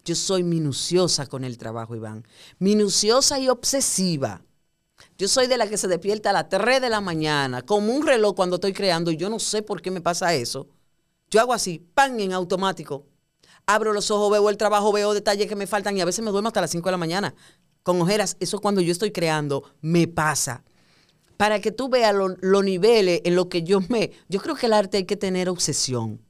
[0.05, 2.27] Yo soy minuciosa con el trabajo, Iván.
[2.59, 4.42] Minuciosa y obsesiva.
[5.18, 8.06] Yo soy de la que se despierta a las 3 de la mañana, como un
[8.06, 10.68] reloj cuando estoy creando, y yo no sé por qué me pasa eso.
[11.30, 13.06] Yo hago así, pan en automático.
[13.66, 16.30] Abro los ojos, veo el trabajo, veo detalles que me faltan y a veces me
[16.30, 17.34] duermo hasta las 5 de la mañana.
[17.82, 20.64] Con ojeras, eso cuando yo estoy creando, me pasa.
[21.36, 24.10] Para que tú veas lo- los niveles en lo que yo me...
[24.28, 26.20] Yo creo que el arte hay que tener obsesión.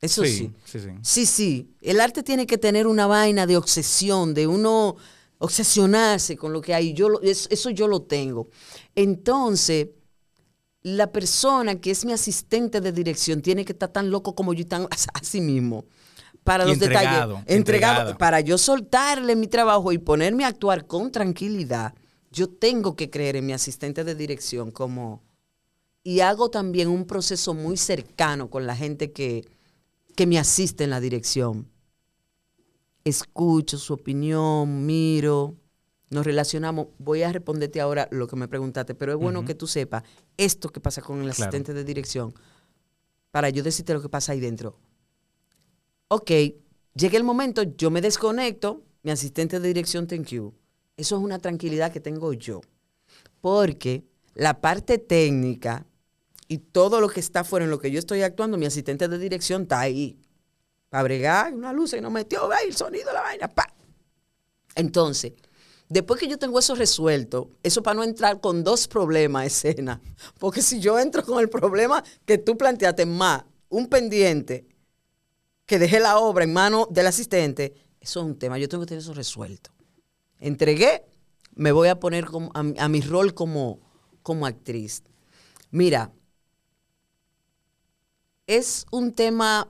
[0.00, 0.52] Eso sí.
[0.64, 0.88] sí, sí.
[1.02, 1.74] Sí, sí.
[1.80, 4.96] El arte tiene que tener una vaina de obsesión, de uno
[5.38, 6.92] obsesionarse con lo que hay.
[6.94, 8.48] Yo lo- es- eso yo lo tengo.
[8.94, 9.88] Entonces,
[10.82, 14.60] la persona que es mi asistente de dirección tiene que estar tan loco como yo
[14.62, 15.84] y tan así mismo.
[16.44, 17.56] Para Y los entregado, detalles.
[17.56, 18.00] Entregado.
[18.00, 18.18] entregado.
[18.18, 21.94] Para yo soltarle mi trabajo y ponerme a actuar con tranquilidad,
[22.30, 25.22] yo tengo que creer en mi asistente de dirección como...
[26.06, 29.46] Y hago también un proceso muy cercano con la gente que,
[30.14, 31.70] que me asiste en la dirección.
[33.04, 35.56] Escucho su opinión, miro,
[36.10, 36.88] nos relacionamos.
[36.98, 40.02] Voy a responderte ahora lo que me preguntaste, pero es bueno que tú sepas
[40.36, 41.32] esto que pasa con el Claro.
[41.42, 42.32] asistente de dirección
[43.30, 44.78] para yo decirte lo que pasa ahí dentro.
[46.08, 46.30] Ok,
[46.94, 50.54] llega el momento, yo me desconecto, mi asistente de dirección, thank you.
[50.96, 52.60] Eso es una tranquilidad que tengo yo.
[53.40, 55.86] Porque la parte técnica
[56.48, 59.18] y todo lo que está fuera en lo que yo estoy actuando, mi asistente de
[59.18, 60.16] dirección está ahí.
[60.94, 63.66] Para una luz y nos metió, el sonido, la vaina, pa.
[64.76, 65.32] Entonces,
[65.88, 70.00] después que yo tengo eso resuelto, eso para no entrar con dos problemas escena,
[70.38, 74.68] porque si yo entro con el problema que tú planteaste más, un pendiente,
[75.66, 78.90] que dejé la obra en manos del asistente, eso es un tema, yo tengo que
[78.90, 79.72] tener eso resuelto.
[80.38, 81.04] Entregué,
[81.56, 83.80] me voy a poner a, a mi rol como,
[84.22, 85.02] como actriz.
[85.72, 86.12] Mira,
[88.46, 89.68] es un tema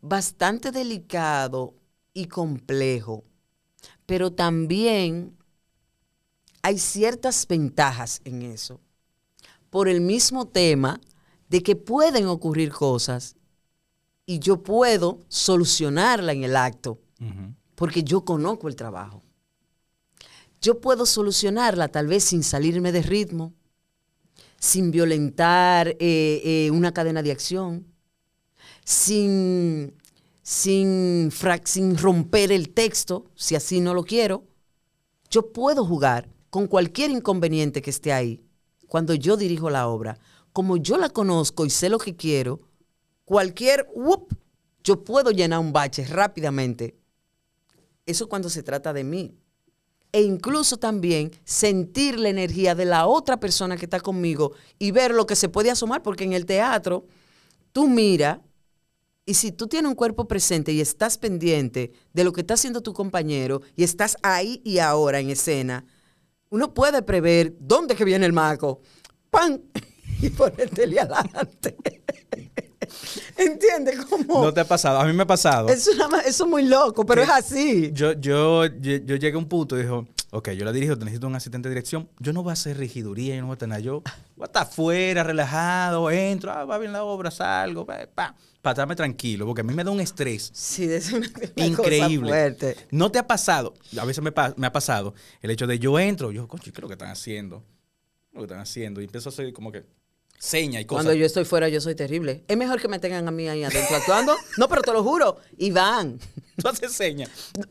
[0.00, 1.74] bastante delicado
[2.12, 3.24] y complejo,
[4.06, 5.36] pero también
[6.62, 8.80] hay ciertas ventajas en eso.
[9.70, 11.00] Por el mismo tema
[11.48, 13.36] de que pueden ocurrir cosas
[14.24, 16.98] y yo puedo solucionarla en el acto,
[17.74, 19.22] porque yo conozco el trabajo.
[20.60, 23.52] Yo puedo solucionarla tal vez sin salirme de ritmo,
[24.58, 27.86] sin violentar eh, eh, una cadena de acción,
[28.86, 29.94] sin,
[30.42, 31.32] sin,
[31.64, 34.44] sin romper el texto, si así no lo quiero.
[35.28, 38.40] Yo puedo jugar con cualquier inconveniente que esté ahí
[38.86, 40.18] cuando yo dirijo la obra.
[40.52, 42.60] Como yo la conozco y sé lo que quiero,
[43.24, 44.34] cualquier whoop,
[44.84, 46.96] yo puedo llenar un bache rápidamente.
[48.06, 49.36] Eso cuando se trata de mí.
[50.12, 55.12] E incluso también sentir la energía de la otra persona que está conmigo y ver
[55.12, 57.04] lo que se puede asomar, porque en el teatro
[57.72, 58.38] tú miras
[59.26, 62.80] y si tú tienes un cuerpo presente y estás pendiente de lo que está haciendo
[62.80, 65.84] tu compañero y estás ahí y ahora en escena,
[66.48, 68.80] uno puede prever dónde que viene el maco.
[69.28, 69.60] ¡Pam!
[70.18, 71.76] Y ponértele adelante.
[73.36, 74.44] ¿Entiendes cómo?
[74.44, 74.98] ¿No te ha pasado?
[74.98, 75.68] A mí me ha pasado.
[75.68, 77.90] Es una eso es muy loco, pero es así.
[77.92, 81.26] Yo, yo, yo, yo llegué a un punto y dijo, ok, yo la dirijo, necesito
[81.26, 83.80] un asistente de dirección, yo no voy a hacer regiduría, yo no voy a tener,
[83.82, 84.02] yo
[84.36, 88.72] voy a estar afuera, relajado, entro, ah, va bien la obra, salgo, pa, pa, para
[88.72, 92.18] estarme tranquilo, porque a mí me da un estrés Sí, es una, una increíble.
[92.20, 92.76] cosa fuerte.
[92.90, 93.74] ¿No te ha pasado?
[93.98, 96.88] A veces me ha pasado el hecho de yo entro, yo, coño, ¿qué es lo
[96.88, 97.60] que están haciendo?
[97.60, 99.00] ¿Qué es lo que están haciendo?
[99.00, 99.84] Y empiezo a hacer como que
[100.38, 101.04] seña y cosas.
[101.04, 102.44] Cuando yo estoy fuera, yo soy terrible.
[102.48, 104.34] Es mejor que me tengan a mí ahí adentro actuando.
[104.58, 105.38] No, pero te lo juro.
[105.56, 106.18] Y van.
[106.56, 107.28] Tú haces seña.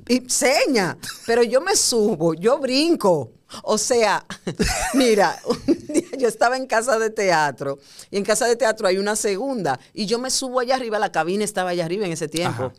[0.07, 0.97] Y seña.
[1.25, 3.31] Pero yo me subo, yo brinco.
[3.63, 4.25] O sea,
[4.93, 7.79] mira, un día yo estaba en casa de teatro
[8.11, 11.11] y en casa de teatro hay una segunda y yo me subo allá arriba, la
[11.11, 12.65] cabina estaba allá arriba en ese tiempo.
[12.65, 12.73] Ajá.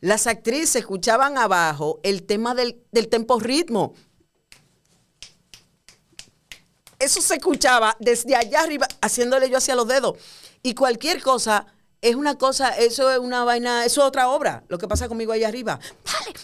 [0.00, 3.94] Las actrices escuchaban abajo el tema del, del tempo ritmo.
[6.98, 10.16] Eso se escuchaba desde allá arriba, haciéndole yo hacia los dedos.
[10.62, 11.66] Y cualquier cosa
[12.00, 14.62] es una cosa, eso es una vaina, eso es otra obra.
[14.68, 15.80] Lo que pasa conmigo allá arriba.
[16.04, 16.34] Dale.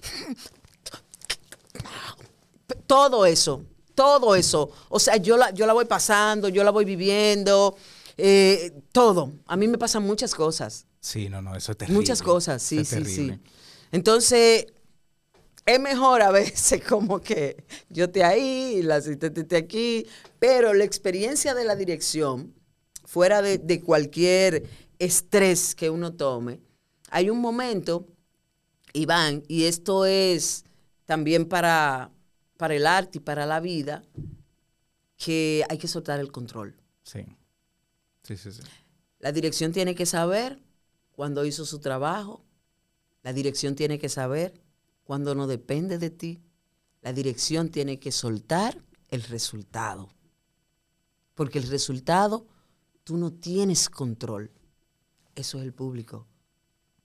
[2.87, 4.71] Todo eso, todo eso.
[4.89, 7.77] O sea, yo la, yo la voy pasando, yo la voy viviendo,
[8.17, 9.33] eh, todo.
[9.47, 10.87] A mí me pasan muchas cosas.
[11.01, 12.01] Sí, no, no, eso es terrible.
[12.01, 13.39] Muchas cosas, sí, es sí, sí.
[13.93, 14.67] Entonces,
[15.75, 20.07] es mejor a veces como que yo esté ahí, la asistente esté aquí,
[20.39, 22.55] pero la experiencia de la dirección,
[23.05, 26.61] fuera de, de cualquier estrés que uno tome,
[27.11, 28.07] hay un momento,
[28.93, 30.65] Iván, y esto es
[31.07, 32.11] también para,
[32.57, 34.05] para el arte y para la vida,
[35.17, 36.77] que hay que soltar el control.
[37.03, 37.27] Sí.
[38.23, 38.63] Sí, sí, sí.
[39.19, 40.59] La dirección tiene que saber
[41.13, 42.45] cuando hizo su trabajo.
[43.23, 44.55] La dirección tiene que saber
[45.11, 46.41] cuando no depende de ti.
[47.03, 50.15] La dirección tiene que soltar el resultado.
[51.35, 52.47] Porque el resultado
[53.03, 54.53] tú no tienes control.
[55.35, 56.29] Eso es el público.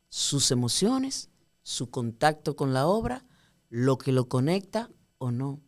[0.08, 1.32] Sus emociones,
[1.64, 3.26] su contacto con la obra,
[3.70, 5.64] lo que lo conecta o no.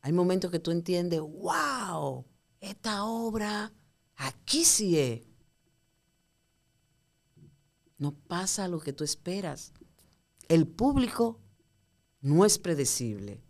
[0.00, 2.24] Hay momentos que tú entiendes, wow,
[2.58, 3.70] esta obra
[4.14, 5.26] aquí sí es.
[7.98, 9.74] No pasa lo que tú esperas.
[10.48, 11.40] El público
[12.20, 13.40] no es predecible.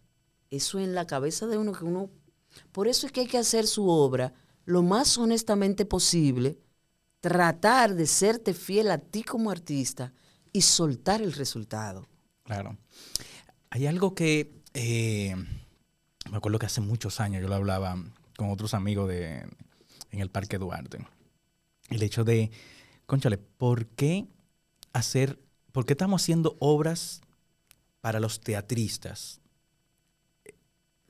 [0.51, 2.11] Eso en la cabeza de uno que uno...
[2.73, 4.33] Por eso es que hay que hacer su obra
[4.65, 6.59] lo más honestamente posible,
[7.21, 10.13] tratar de serte fiel a ti como artista
[10.53, 12.07] y soltar el resultado.
[12.43, 12.77] Claro.
[13.71, 15.35] Hay algo que eh,
[16.31, 17.97] me acuerdo que hace muchos años yo lo hablaba
[18.37, 19.47] con otros amigos de,
[20.11, 21.07] en el Parque Duarte.
[21.89, 22.51] El hecho de,
[23.07, 24.27] conchale, ¿por qué
[24.93, 25.39] hacer,
[25.77, 27.21] por qué estamos haciendo obras
[28.01, 29.43] para los teatristas?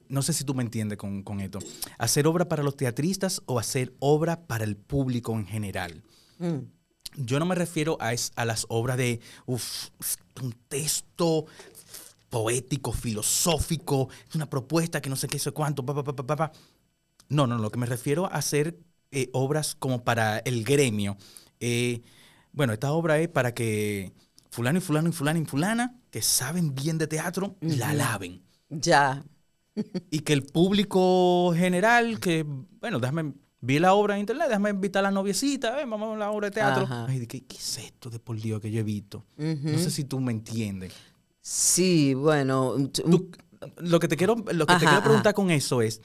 [0.09, 1.61] No sé si tú me entiendes con, con esto.
[1.99, 6.03] ¿Hacer obra para los teatristas o hacer obra para el público en general?
[6.41, 6.57] Mm.
[7.17, 9.91] Yo no me refiero a, es- a las obras de uf,
[10.43, 11.47] un texto
[12.29, 16.53] poético, filosófico, una propuesta que no sé qué, sé cuánto, pa, pa, pa.
[17.29, 18.81] No, no, lo que me refiero a hacer
[19.13, 21.17] eh, obras como para el gremio.
[21.61, 22.03] Eh,
[22.51, 24.13] bueno, esta obra es para que
[24.57, 28.43] fulano y fulano y fulano y fulana, que saben bien de teatro, la alaben.
[28.71, 29.23] Ya.
[30.11, 32.47] Y que el público general, que,
[32.81, 36.11] bueno, déjame, vi la obra en internet, déjame invitar a la noviecita, eh, vamos a
[36.13, 36.85] ver la obra de teatro.
[36.85, 37.05] Ajá.
[37.07, 39.27] Ay, ¿qué, ¿qué es esto de por Dios que yo he visto?
[39.37, 39.69] Ujú.
[39.69, 40.95] No sé si tú me entiendes.
[41.43, 42.77] Sí, bueno.
[42.91, 43.31] Tú-
[43.77, 45.35] lo que te quiero, lo que te quiero preguntar ajá.
[45.35, 46.01] con eso es,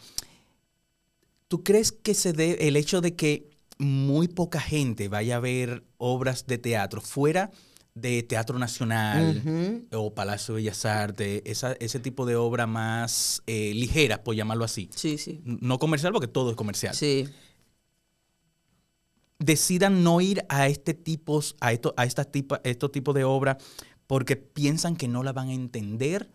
[1.48, 5.86] ¿tú crees que se debe el hecho de que muy poca gente vaya a ver
[5.98, 7.52] obras de teatro fuera
[7.94, 13.74] de Teatro Nacional o Palacio de Bellas Artes, esa- ese tipo de obra más eh,
[13.76, 14.90] ligera, por llamarlo así?
[14.96, 15.42] Sí, sí.
[15.44, 16.96] No comercial porque todo es comercial.
[16.96, 17.28] Sí.
[19.40, 23.58] Decidan no ir a este tipos, a esto, a estos tipos de obras
[24.06, 26.30] porque piensan que no la van a entender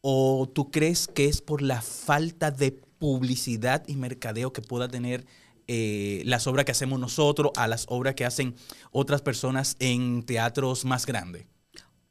[0.00, 5.26] ¿O tú crees que es por la falta de publicidad y mercadeo que pueda tener
[5.68, 8.56] eh, las obras que hacemos nosotros a las obras que hacen
[8.90, 11.46] otras personas en teatros más grandes?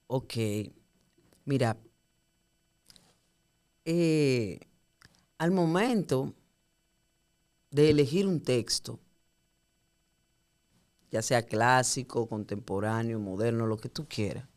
[0.07, 0.35] Ok.
[1.45, 1.77] Mira,
[3.83, 4.59] eh,
[5.37, 6.33] al momento
[7.71, 8.99] de elegir un texto,
[11.09, 14.47] ya sea clásico, contemporáneo, moderno, lo que tú quieras,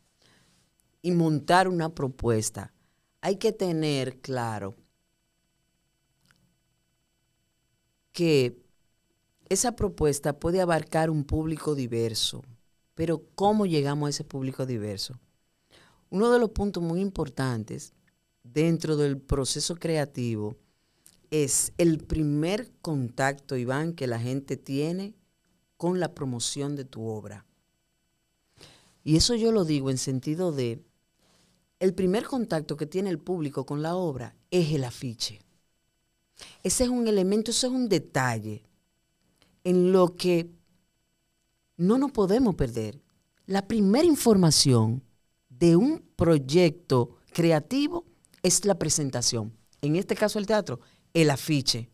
[1.02, 2.72] y montar una propuesta,
[3.20, 4.76] hay que tener claro
[8.12, 8.59] que
[9.50, 12.44] esa propuesta puede abarcar un público diverso,
[12.94, 15.18] pero ¿cómo llegamos a ese público diverso?
[16.08, 17.92] Uno de los puntos muy importantes
[18.44, 20.56] dentro del proceso creativo
[21.32, 25.14] es el primer contacto, Iván, que la gente tiene
[25.76, 27.44] con la promoción de tu obra.
[29.02, 30.80] Y eso yo lo digo en sentido de
[31.80, 35.40] el primer contacto que tiene el público con la obra es el afiche.
[36.62, 38.69] Ese es un elemento, ese es un detalle
[39.64, 40.50] en lo que
[41.76, 43.00] no nos podemos perder.
[43.46, 45.02] La primera información
[45.48, 48.04] de un proyecto creativo
[48.42, 49.52] es la presentación.
[49.82, 50.80] En este caso el teatro,
[51.14, 51.90] el afiche.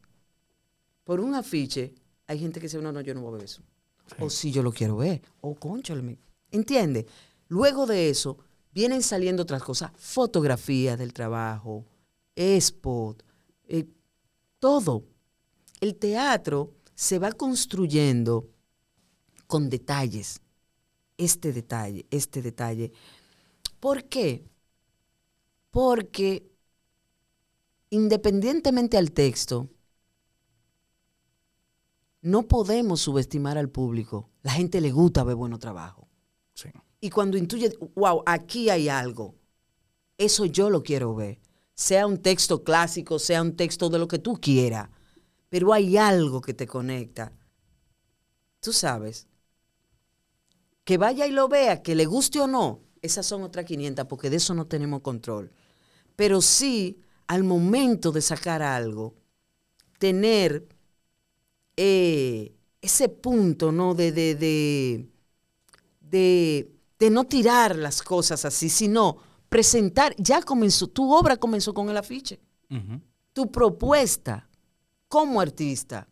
[1.05, 1.95] Por un afiche,
[2.27, 3.63] hay gente que dice, no, no, yo no voy a ver eso.
[4.19, 5.23] O si yo lo quiero ver.
[5.41, 6.19] O conchale.
[6.51, 7.07] ¿Entiendes?
[7.49, 8.39] Luego de eso,
[8.73, 9.93] vienen saliendo otras cosas.
[9.97, 11.87] Fotografías del trabajo,
[12.35, 13.23] spot,
[13.69, 13.87] eh,
[14.59, 15.05] todo.
[15.81, 18.49] El teatro se va construyendo
[19.47, 20.41] con detalles.
[21.17, 22.93] Este detalle, este detalle.
[23.79, 24.45] ¿Por qué?
[25.71, 26.51] Porque
[27.91, 29.69] independientemente al texto,
[32.23, 34.31] no podemos subestimar al público.
[34.43, 36.09] La gente le gusta ver bueno trabajo.
[36.99, 39.37] Y cuando intuye, wow, aquí hay algo,
[40.17, 41.39] eso yo lo quiero ver.
[41.75, 44.89] Sea un texto clásico, sea un texto de lo que tú quieras,
[45.57, 47.33] pero hay algo que te conecta.
[48.61, 49.27] Tú sabes.
[50.85, 54.29] Que vaya y lo vea, que le guste o no, esas son otras 500, porque
[54.29, 55.51] de eso no tenemos control.
[56.15, 59.15] Pero sí, al momento de sacar algo,
[59.99, 60.69] tener
[61.75, 63.95] eh, ese punto, ¿no?
[63.95, 65.09] De, de, de,
[66.99, 69.17] de, no tirar las cosas así, sino
[69.49, 72.41] presentar, ya comenzó, tu obra comenzó con el afiche.
[73.33, 74.46] Tu propuesta
[75.09, 76.09] como artista.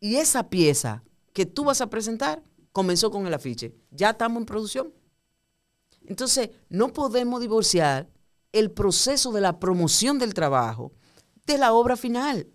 [0.00, 3.74] Y esa pieza que tú vas a presentar comenzó con el afiche.
[3.90, 4.92] Ya estamos en producción.
[6.06, 8.10] Entonces, no podemos divorciar
[8.52, 10.92] el proceso de la promoción del trabajo
[11.46, 12.46] de la obra final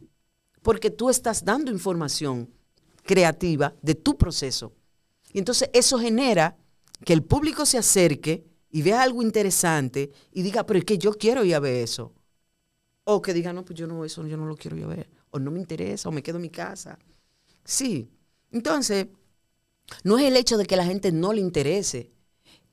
[0.62, 2.54] porque tú estás dando información
[3.04, 4.74] creativa de tu proceso.
[5.34, 6.58] Y entonces eso genera
[7.06, 11.14] que el público se acerque y vea algo interesante y diga, pero es que yo
[11.14, 12.14] quiero ir a ver eso.
[13.12, 15.10] O que diga, no, pues yo no, eso yo no lo quiero a ver.
[15.32, 17.00] O no me interesa, o me quedo en mi casa.
[17.64, 18.08] Sí.
[18.52, 19.08] Entonces,
[20.04, 22.12] no es el hecho de que la gente no le interese,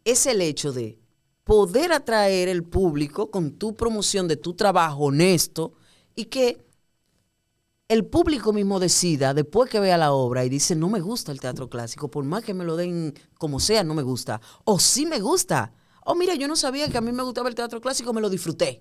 [0.05, 0.99] es el hecho de
[1.43, 5.73] poder atraer el público con tu promoción de tu trabajo honesto
[6.15, 6.67] y que
[7.89, 11.41] el público mismo decida, después que vea la obra y dice, no me gusta el
[11.41, 14.43] teatro clásico, por más que me lo den como sea, no me gusta.
[14.65, 15.73] O sí me gusta.
[16.05, 18.29] O mira, yo no sabía que a mí me gustaba el teatro clásico, me lo
[18.29, 18.81] disfruté.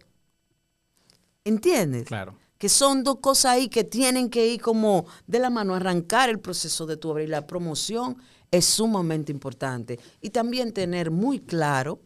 [1.46, 2.06] ¿Entiendes?
[2.06, 2.36] Claro.
[2.58, 6.40] Que son dos cosas ahí que tienen que ir como de la mano, arrancar el
[6.40, 8.18] proceso de tu obra y la promoción
[8.52, 10.00] es sumamente importante.
[10.22, 12.02] Y también tener muy claro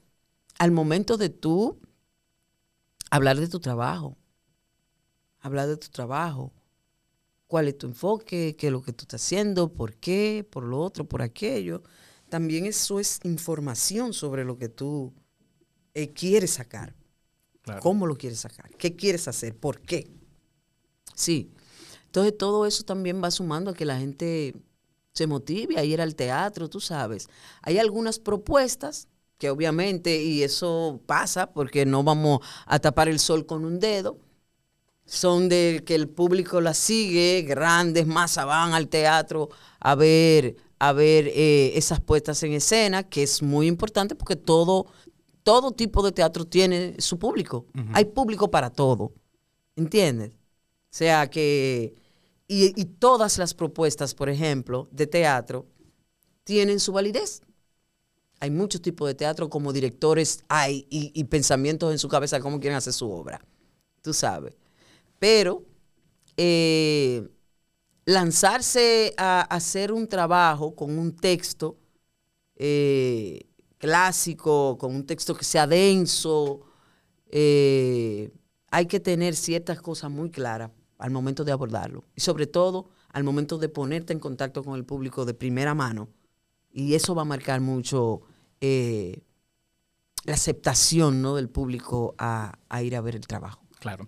[0.58, 1.80] al momento de tú
[3.10, 4.18] hablar de tu trabajo,
[5.40, 6.52] hablar de tu trabajo,
[7.48, 10.80] cuál es tu enfoque, qué es lo que tú estás haciendo, por qué, por lo
[10.80, 11.82] otro, por aquello.
[12.30, 15.14] También eso es información sobre lo que tú
[15.94, 16.99] eh, quieres sacar.
[17.80, 18.70] ¿Cómo lo quieres sacar?
[18.78, 19.56] ¿Qué quieres hacer?
[19.56, 20.10] ¿Por qué?
[21.14, 21.52] Sí.
[22.06, 24.56] Entonces todo eso también va sumando a que la gente
[25.14, 27.28] se motive a ir al teatro, tú sabes.
[27.62, 29.08] Hay algunas propuestas
[29.38, 34.18] que obviamente, y eso pasa porque no vamos a tapar el sol con un dedo,
[35.06, 39.50] son de que el público la sigue, grandes masas van al teatro
[39.80, 44.88] a ver, a ver eh, esas puestas en escena, que es muy importante porque todo,
[45.44, 47.66] todo tipo de teatro tiene su público.
[47.94, 49.14] Hay público para todo,
[49.76, 50.32] ¿entiendes?
[50.32, 51.96] O sea que,
[52.48, 55.68] y, todas las propuestas, por ejemplo, de teatro,
[56.44, 57.42] tienen su validez.
[58.40, 62.42] Hay muchos tipos de teatro, como directores hay y, y pensamientos en su cabeza de
[62.42, 63.42] cómo quieren hacer su obra.
[64.02, 64.56] Tú sabes.
[65.20, 65.64] Pero
[66.38, 67.28] eh,
[68.06, 71.78] lanzarse a hacer un trabajo con un texto
[72.56, 73.42] eh,
[73.80, 76.62] clásico, con un texto que sea denso,
[77.32, 78.32] eh,
[78.70, 80.70] hay que tener ciertas cosas muy claras
[81.00, 82.04] al momento de abordarlo.
[82.16, 86.10] Y sobre todo al momento de ponerte en contacto con el público de primera mano.
[86.72, 88.22] Y eso va a marcar mucho
[88.62, 91.36] la aceptación ¿no?
[91.36, 92.54] del público a
[92.84, 93.64] ir a ver el trabajo.
[93.80, 94.08] Claro.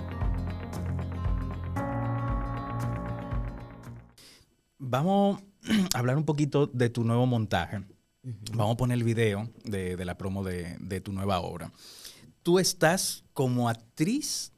[4.91, 5.41] Vamos
[5.93, 7.81] a hablar un poquito de tu nuevo montaje.
[8.51, 11.71] Vamos a poner el video de, de la promo de, de tu nueva obra.
[12.43, 14.51] Tú estás como actriz,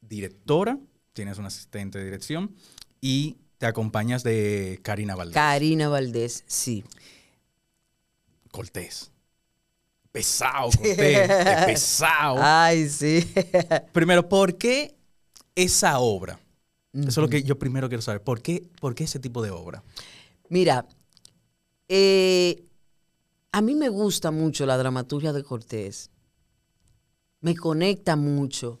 [0.00, 0.78] directora,
[1.14, 2.54] tienes un asistente de dirección
[3.00, 5.34] y te acompañas de Karina Valdés.
[5.34, 6.84] Karina Valdés, sí.
[8.52, 9.10] Cortés.
[10.12, 11.28] Pesado, Cortés.
[11.66, 12.36] pesado.
[12.38, 13.28] Ay, sí.
[13.92, 14.94] Primero, ¿por qué
[15.56, 16.38] esa obra?
[16.94, 18.22] Eso es lo que yo primero quiero saber.
[18.22, 19.82] ¿Por qué, por qué ese tipo de obra?
[20.48, 20.86] Mira,
[21.88, 22.64] eh,
[23.50, 26.10] a mí me gusta mucho la dramaturgia de Cortés.
[27.40, 28.78] Me conecta mucho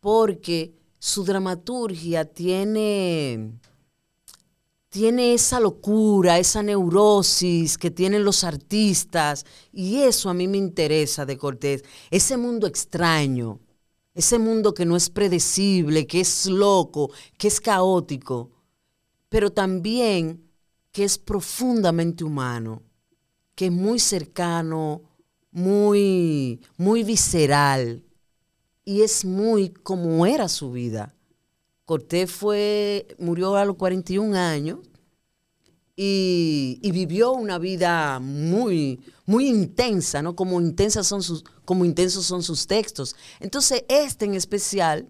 [0.00, 3.52] porque su dramaturgia tiene,
[4.88, 11.24] tiene esa locura, esa neurosis que tienen los artistas y eso a mí me interesa
[11.24, 11.84] de Cortés.
[12.10, 13.60] Ese mundo extraño,
[14.16, 18.50] ese mundo que no es predecible, que es loco, que es caótico,
[19.28, 20.50] pero también
[20.90, 22.82] que es profundamente humano,
[23.54, 25.02] que es muy cercano,
[25.50, 28.04] muy, muy visceral
[28.86, 31.14] y es muy como era su vida.
[31.84, 34.78] Cortés fue, murió a los 41 años
[35.96, 40.36] y, vivió una vida muy, muy intensa, ¿no?
[40.36, 40.60] Como,
[41.02, 43.16] son sus, como intensos son sus textos.
[43.40, 45.08] Entonces, este en especial,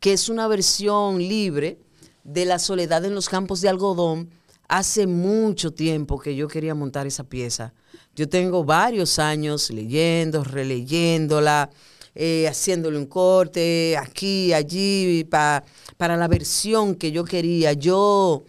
[0.00, 1.78] que es una versión libre
[2.24, 4.30] de La soledad en los campos de algodón,
[4.68, 7.72] hace mucho tiempo que yo quería montar esa pieza.
[8.16, 11.70] Yo tengo varios años leyendo, releyéndola,
[12.16, 15.62] eh, haciéndole un corte aquí, allí, pa-
[15.96, 17.74] para la versión que yo quería.
[17.74, 18.44] Yo,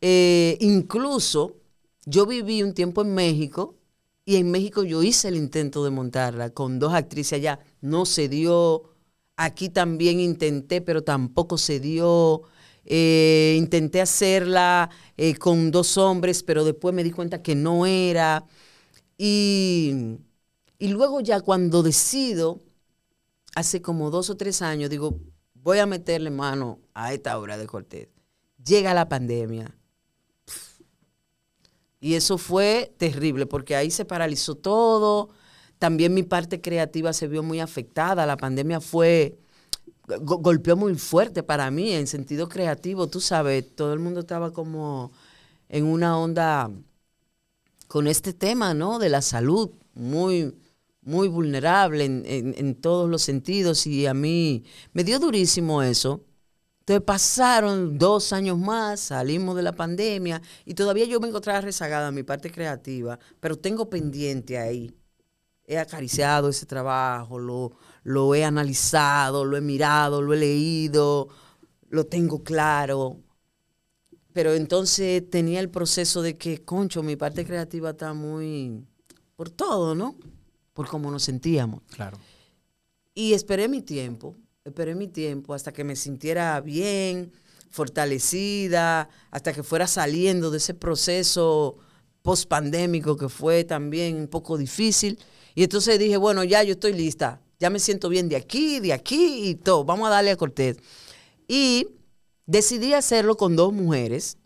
[0.00, 1.56] eh, incluso,
[2.06, 3.76] yo viví un tiempo en México
[4.24, 7.60] y en México yo hice el intento de montarla con dos actrices allá.
[7.80, 8.84] No se dio.
[9.36, 12.42] Aquí también intenté, pero tampoco se dio.
[12.84, 18.44] Eh, intenté hacerla eh, con dos hombres, pero después me di cuenta que no era.
[19.18, 20.18] Y,
[20.78, 22.60] y luego ya cuando decido,
[23.54, 25.18] hace como dos o tres años, digo,
[25.54, 28.08] voy a meterle mano a esta obra de Cortés.
[28.64, 29.79] Llega la pandemia.
[32.00, 35.30] Y eso fue terrible, porque ahí se paralizó todo.
[35.78, 38.26] También mi parte creativa se vio muy afectada.
[38.26, 39.38] La pandemia fue,
[40.22, 43.08] go- golpeó muy fuerte para mí en sentido creativo.
[43.08, 45.12] Tú sabes, todo el mundo estaba como
[45.68, 46.70] en una onda
[47.88, 48.98] con este tema, ¿no?
[48.98, 50.54] De la salud, muy,
[51.02, 53.86] muy vulnerable en, en- en todos los sentidos.
[53.86, 56.24] Y a mí me dio durísimo eso.
[56.90, 62.08] Entonces pasaron dos años más, salimos de la pandemia y todavía yo me encontraba rezagada
[62.08, 64.92] en mi parte creativa, pero tengo pendiente ahí.
[65.64, 67.70] He acariciado ese trabajo, lo,
[68.02, 71.28] lo he analizado, lo he mirado, lo he leído,
[71.90, 73.20] lo tengo claro.
[74.32, 78.84] Pero entonces tenía el proceso de que, concho, mi parte creativa está muy
[79.36, 80.16] por todo, ¿no?
[80.72, 81.82] Por cómo nos sentíamos.
[81.94, 82.18] Claro.
[83.14, 84.34] Y esperé mi tiempo,
[84.64, 87.32] esperé mi tiempo hasta que me sintiera bien,
[87.70, 91.78] fortalecida, hasta que fuera saliendo de ese proceso
[92.20, 95.18] post-pandémico que fue también un poco difícil.
[95.54, 98.92] Y entonces dije, bueno, ya yo estoy lista, ya me siento bien de aquí, de
[98.92, 100.76] aquí y todo, vamos a darle a Cortés.
[101.48, 101.88] Y
[102.44, 104.36] decidí hacerlo con dos mujeres,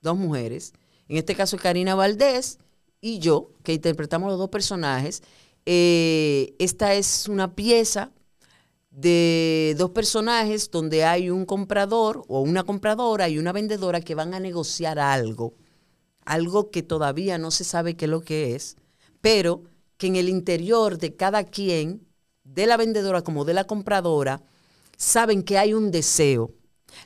[0.00, 0.72] dos mujeres,
[1.08, 2.58] en este caso Karina Valdés
[3.00, 5.22] y yo, que interpretamos los dos personajes.
[5.66, 8.10] Eh, esta es una pieza
[8.96, 14.32] de dos personajes donde hay un comprador o una compradora y una vendedora que van
[14.32, 15.52] a negociar algo,
[16.24, 18.78] algo que todavía no se sabe qué es lo que es,
[19.20, 19.64] pero
[19.98, 22.06] que en el interior de cada quien,
[22.42, 24.42] de la vendedora como de la compradora,
[24.96, 26.54] saben que hay un deseo.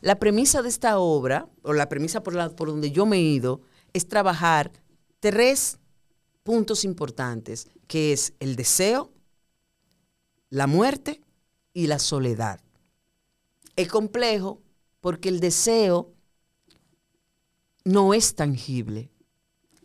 [0.00, 3.22] La premisa de esta obra, o la premisa por, la, por donde yo me he
[3.22, 3.62] ido,
[3.92, 4.70] es trabajar
[5.18, 5.80] tres
[6.44, 9.10] puntos importantes, que es el deseo,
[10.50, 11.20] la muerte
[11.72, 12.60] y la soledad.
[13.76, 14.60] Es complejo
[15.00, 16.12] porque el deseo
[17.84, 19.10] no es tangible.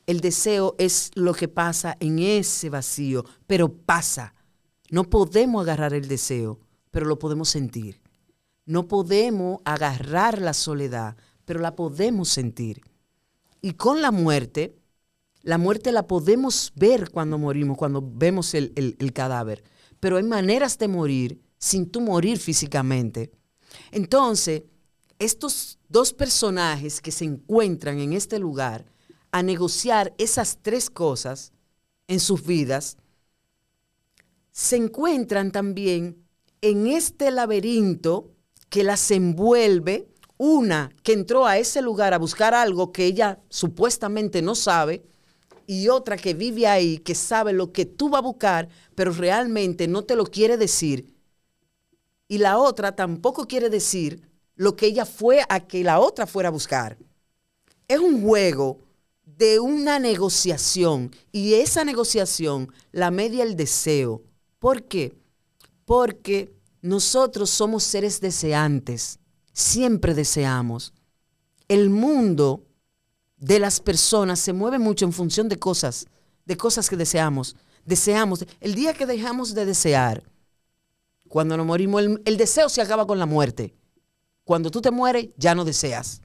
[0.05, 4.36] El deseo es lo que pasa en ese vacío, pero pasa.
[4.91, 6.59] No podemos agarrar el deseo,
[6.91, 8.01] pero lo podemos sentir.
[8.65, 12.81] No podemos agarrar la soledad, pero la podemos sentir.
[13.61, 14.75] Y con la muerte,
[15.41, 19.63] la muerte la podemos ver cuando morimos, cuando vemos el, el- el cadáver.
[19.99, 23.32] Pero hay maneras de morir sin tú morir físicamente.
[23.89, 24.61] Entonces,
[25.18, 28.86] estos dos personajes que se encuentran en este lugar
[29.32, 31.53] a negociar esas tres cosas
[32.07, 32.97] en sus vidas,
[34.51, 36.24] se encuentran también
[36.61, 38.30] en este laberinto
[38.70, 40.07] que las envuelve,
[40.38, 45.03] una que entró a ese lugar a buscar algo que ella supuestamente no sabe,
[45.66, 49.88] y otra que vive ahí, que sabe lo que tú vas a buscar, pero realmente
[49.88, 51.14] no te lo quiere decir.
[52.28, 56.49] Y la otra tampoco quiere decir lo que ella fue a que la otra fuera
[56.49, 56.97] a buscar.
[57.88, 58.80] Es un juego
[59.26, 64.23] de una negociación y esa negociación la media el deseo.
[64.59, 65.17] ¿Por qué?
[65.84, 69.19] Porque nosotros somos seres deseantes,
[69.51, 70.93] siempre deseamos.
[71.67, 72.63] El mundo
[73.38, 76.07] de las personas se mueve mucho en función de cosas,
[76.45, 77.55] de cosas que deseamos.
[77.86, 80.23] Deseamos, el día que dejamos de desear,
[81.36, 83.75] cuando nos morimos, el, deseo se acaba con la muerte.
[84.45, 86.21] Cuando tú te mueres, ya no deseas.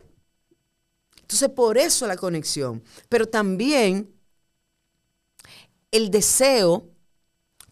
[1.21, 2.81] Entonces, por eso la conexión.
[3.09, 4.15] Pero también
[5.91, 6.85] el deseo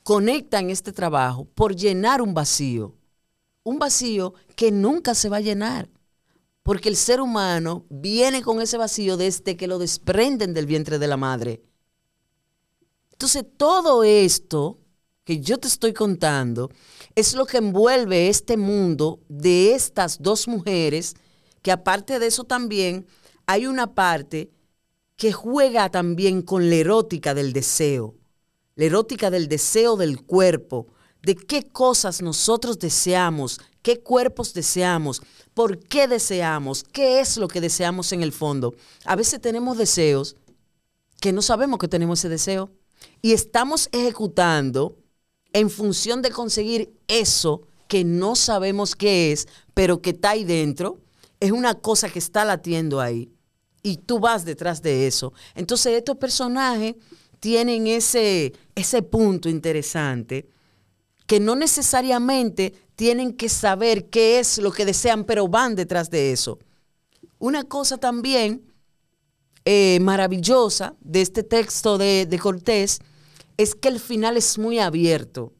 [0.03, 2.97] conecta en este trabajo por llenar un vacío.
[3.63, 5.89] Un vacío que nunca se va a llenar.
[6.65, 11.07] Porque el ser humano viene con ese vacío desde que lo desprenden del vientre de
[11.07, 11.63] la madre.
[13.13, 14.81] Entonces, todo esto
[15.29, 16.71] que yo te estoy contando
[17.15, 21.17] es lo que envuelve este mundo de estas dos mujeres,
[21.61, 23.07] que aparte de eso también
[23.45, 24.51] hay una parte
[25.17, 28.15] que juega también con la erótica del deseo,
[28.75, 30.87] la erótica del deseo del cuerpo,
[31.21, 35.21] de qué cosas nosotros deseamos, qué cuerpos deseamos,
[35.53, 38.75] por qué deseamos, qué es lo que deseamos en el fondo.
[39.05, 40.37] A veces tenemos deseos
[41.21, 42.71] que no sabemos que tenemos ese deseo
[43.21, 44.97] y estamos ejecutando
[45.53, 50.99] en función de conseguir eso que no sabemos qué es, pero que está ahí dentro,
[51.41, 53.33] es una cosa que está latiendo ahí
[53.83, 55.33] y tú vas detrás de eso.
[55.55, 56.95] Entonces estos personajes
[57.41, 60.49] tienen ese, ese punto interesante
[61.27, 66.33] que no necesariamente tienen que saber qué es lo que desean, pero van detrás de
[66.33, 66.59] eso.
[67.39, 68.63] Una cosa también
[69.65, 73.01] eh, maravillosa de este texto de, de Cortés
[73.59, 75.53] es que el final es muy abierto.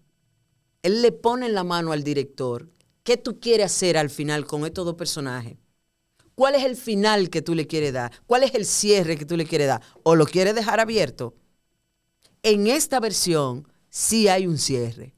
[0.83, 2.71] Él le pone en la mano al director.
[3.03, 5.59] ¿Qué tú quieres hacer al final con estos dos personajes?
[6.35, 8.13] ¿Cuál es el final que tú le quieres dar?
[8.27, 9.83] ¿Cuál es el cierre que tú le quieres dar?
[10.05, 11.35] ¿O lo quieres dejar abierto?
[12.45, 15.15] En esta versión sí hay un cierre.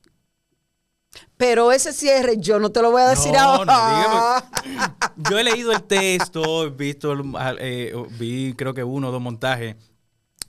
[1.36, 4.48] Pero ese cierre yo no te lo voy a decir ahora.
[5.30, 7.14] yo he leído el texto, he visto,
[7.58, 9.76] eh, vi creo que uno o dos montajes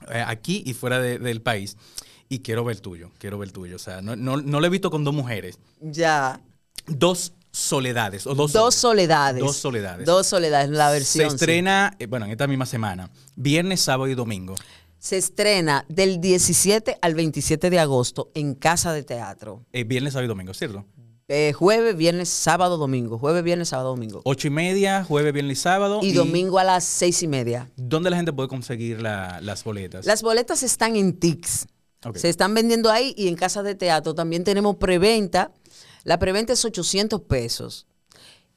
[0.09, 1.75] eh, aquí y fuera del país.
[2.31, 3.75] Y quiero ver el tuyo, quiero ver el tuyo.
[3.75, 5.59] O sea, no, no, no lo he visto con dos mujeres.
[5.81, 6.39] Ya.
[6.87, 8.25] Dos soledades.
[8.25, 9.43] O dos, dos soledades.
[9.43, 10.05] Dos soledades.
[10.05, 11.29] Dos soledades, la versión.
[11.29, 14.55] Se estrena, eh, bueno, en esta misma semana, viernes, sábado y domingo.
[14.97, 19.65] Se estrena del 17 al 27 de agosto en Casa de Teatro.
[19.73, 20.85] Eh, viernes, sábado y domingo, ¿cierto?
[21.27, 23.17] Eh, jueves, viernes, sábado, domingo.
[23.17, 24.21] Jueves, viernes, sábado, domingo.
[24.23, 25.99] Ocho y media, jueves, viernes y sábado.
[26.01, 27.69] Y, domingo a las seis y media.
[27.75, 30.05] ¿Dónde la gente puede conseguir las boletas?
[30.05, 31.19] Las boletas están en
[32.15, 35.51] Se están vendiendo ahí y en Casa de Teatro también tenemos preventa.
[36.03, 37.87] La preventa es 800 pesos.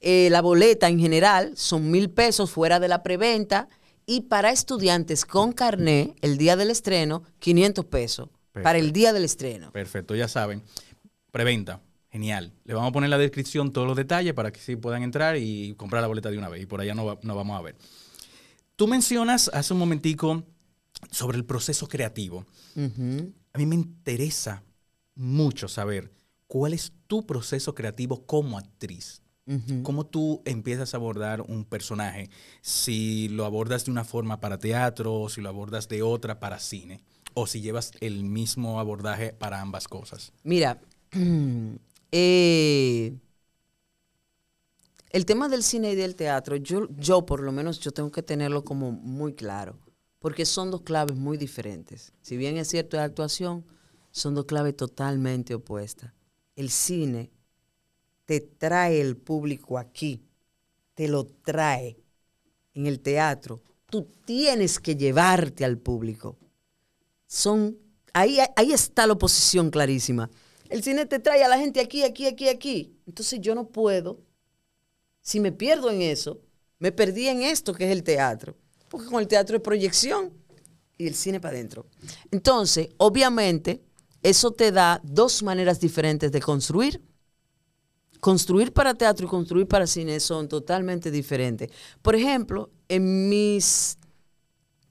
[0.01, 3.69] Eh, la boleta en general son mil pesos fuera de la preventa.
[4.07, 8.29] Y para estudiantes con carné, el día del estreno, 500 pesos.
[8.63, 9.73] Para el día del estreno.
[9.73, 10.63] Perfecto, ya saben.
[11.33, 11.81] Preventa.
[12.15, 12.53] Genial.
[12.65, 15.37] Le vamos a poner en la descripción todos los detalles para que sí puedan entrar
[15.37, 16.63] y comprar la boleta de una vez.
[16.63, 17.75] Y por allá no, vamos a ver.
[18.77, 20.45] Tú mencionas hace un momentico
[21.11, 22.47] sobre el proceso creativo.
[22.77, 24.63] A mí me interesa
[25.15, 26.13] mucho saber
[26.47, 29.23] cuál es tu proceso creativo como actriz.
[29.83, 32.31] ¿Cómo tú empiezas a abordar un personaje?
[32.63, 36.59] Si lo abordas de una forma para teatro, o si lo abordas de otra para
[36.59, 37.03] cine,
[37.35, 40.33] o si llevas el mismo abordaje para ambas cosas.
[40.45, 40.81] Mira,
[42.13, 43.19] eh,
[45.11, 48.23] el tema del cine y del teatro, yo, yo por lo menos yo tengo que
[48.23, 49.79] tenerlo como muy claro,
[50.25, 52.15] porque son dos claves muy diferentes.
[52.23, 53.63] Si bien es cierto de actuación,
[54.11, 56.15] son dos claves totalmente opuestas.
[56.57, 57.31] El cine
[58.25, 60.23] te trae el público aquí,
[60.95, 61.99] te lo trae
[62.73, 63.61] en el teatro.
[63.91, 66.39] Tú tienes que llevarte al público.
[67.27, 67.77] Son,
[68.15, 70.31] ahí, ahí está la oposición clarísima.
[70.71, 72.97] El cine te trae a la gente aquí, aquí, aquí, aquí.
[73.07, 74.23] Entonces yo no puedo,
[75.21, 76.41] si me pierdo en eso,
[76.79, 78.57] me perdí en esto que es el teatro.
[78.95, 80.33] Porque con el teatro es proyección
[80.97, 81.87] y el cine para adentro.
[82.31, 83.83] Entonces, obviamente,
[84.23, 87.03] eso te da dos maneras diferentes de construir
[88.21, 91.71] construir para teatro y construir para cine son totalmente diferentes.
[92.01, 93.99] Por ejemplo, en mis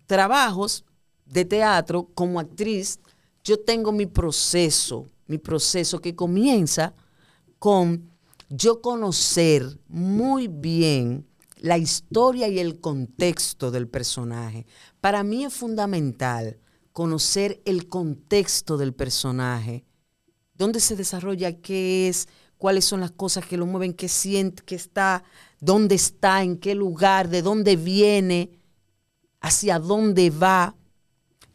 [0.05, 0.85] trabajos
[1.25, 2.99] de teatro como actriz,
[3.43, 6.93] yo tengo mi proceso, mi proceso que comienza
[7.57, 8.07] con
[8.49, 11.25] yo conocer muy bien
[11.63, 14.65] la historia y el contexto del personaje.
[14.99, 16.59] Para mí es fundamental
[16.91, 19.85] conocer el contexto del personaje,
[20.55, 24.75] dónde se desarrolla, qué es, cuáles son las cosas que lo mueven, qué siente, qué
[24.75, 25.23] está,
[25.61, 28.59] dónde está, en qué lugar, de dónde viene,
[29.39, 30.75] hacia dónde va,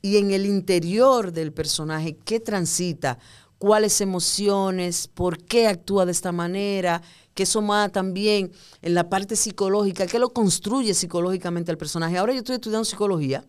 [0.01, 3.19] y en el interior del personaje, qué transita,
[3.59, 7.03] cuáles emociones, por qué actúa de esta manera,
[7.39, 8.51] que eso más también
[8.83, 12.19] en la parte psicológica, qué lo construye psicológicamente al personaje.
[12.19, 13.45] Ahora yo estoy estudiando psicología,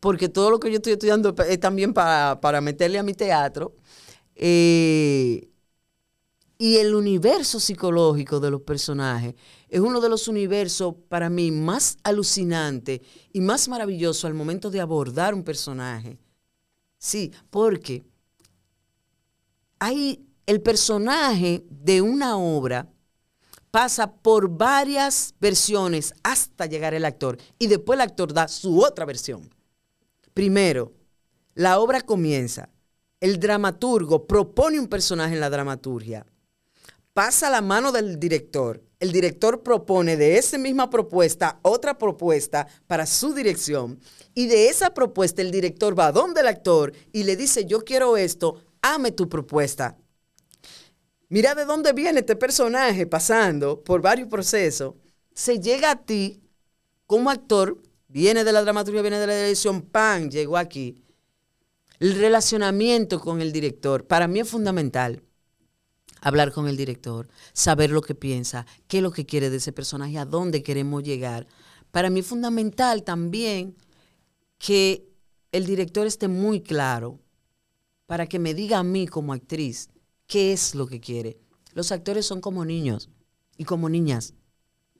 [0.00, 3.74] porque todo lo que yo estoy estudiando es también para, meterle a mi teatro.
[4.34, 5.50] Eh,
[6.56, 9.34] y el universo psicológico de los personajes
[9.68, 13.02] es uno de los universos para mí más alucinante
[13.34, 16.16] y más maravilloso al momento de abordar un personaje.
[16.96, 18.02] Sí, porque
[19.78, 22.88] hay el personaje de una obra
[23.70, 29.04] pasa por varias versiones hasta llegar el actor y después el actor da su otra
[29.04, 29.54] versión.
[30.34, 30.92] Primero,
[31.54, 32.68] la obra comienza,
[33.20, 36.26] el dramaturgo propone un personaje en la dramaturgia
[37.12, 38.82] pasa la mano del director.
[38.98, 43.98] El director propone de esa misma propuesta otra propuesta para su dirección.
[44.34, 48.16] Y de esa propuesta el director va donde el actor y le dice, yo quiero
[48.16, 49.96] esto, ame tu propuesta.
[51.32, 54.94] Mira de dónde viene este personaje pasando por varios procesos.
[55.32, 56.42] Se llega a ti
[57.06, 60.28] como actor, viene de la dramaturgia, viene de la dirección, ¡pam!
[60.28, 61.04] Llegó aquí.
[62.00, 65.22] El relacionamiento con el director para mí es fundamental
[66.20, 69.72] hablar con el director, saber lo que piensa, qué es lo que quiere de ese
[69.72, 71.46] personaje, a dónde queremos llegar.
[71.92, 73.76] Para mí es fundamental también
[74.58, 75.08] que
[75.52, 77.20] el director esté muy claro
[78.06, 79.90] para que me diga a mí como actriz
[80.30, 81.36] qué es lo que quiere.
[81.74, 83.10] Los actores son como niños
[83.58, 84.32] y como niñas.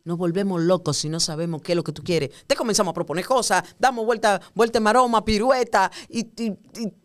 [0.04, 2.30] Nos volvemos locos si no sabemos qué es lo que tú quieres.
[2.46, 6.26] Te comenzamos a proponer cosas, damos vuelta, vuelta maroma, pirueta, y,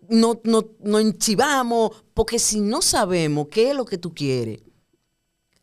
[0.10, 4.62] no, no, enchivamos, porque si no sabemos qué es lo que tú quieres,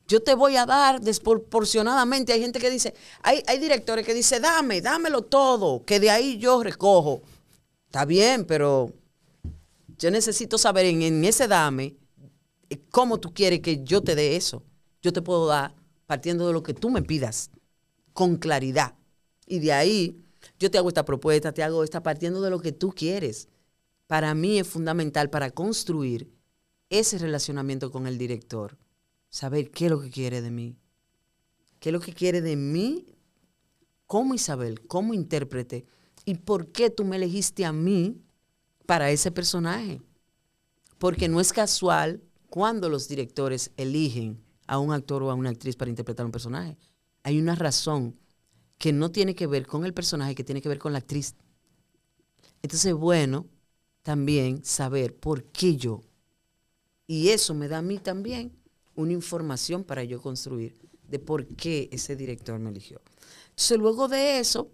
[0.07, 2.33] yo te voy a dar desproporcionadamente.
[2.33, 6.39] Hay gente que dice, hay, hay directores que dicen, dame, dámelo todo, que de ahí
[6.39, 7.23] yo recojo.
[7.87, 8.93] Está bien, pero
[9.99, 12.02] yo necesito saber en, en ese dame
[12.81, 14.65] cómo tú quieres que yo te dé eso.
[15.01, 15.75] Yo te puedo dar
[16.07, 17.51] partiendo de lo que tú me pidas,
[18.13, 18.95] con claridad.
[19.47, 20.23] Y de ahí
[20.59, 23.49] yo te hago esta propuesta, te hago esta partiendo de lo que tú quieres.
[24.07, 26.31] Para mí es fundamental para construir
[26.91, 28.79] ese relacionamiento con el director,
[29.31, 30.77] saber qué es lo que quiere de mí,
[31.81, 33.07] qué es lo que quiere de mí
[34.07, 35.87] como Isabel, como intérprete,
[36.27, 38.21] y por qué tú me elegiste a mí
[38.85, 40.03] para ese personaje.
[40.99, 42.23] Porque no es casual
[42.53, 46.77] cuando los directores eligen a un actor o a una actriz para interpretar un personaje.
[47.23, 48.15] Hay una razón
[48.77, 51.35] que no tiene que ver con el personaje, que tiene que ver con la actriz.
[52.61, 53.47] Entonces, es bueno,
[54.03, 56.03] también saber por qué yo.
[57.07, 58.53] Y eso me da a mí también
[58.97, 60.79] una información para yo construir
[61.09, 63.01] de por qué ese director me eligió.
[63.45, 64.71] Entonces, luego de eso,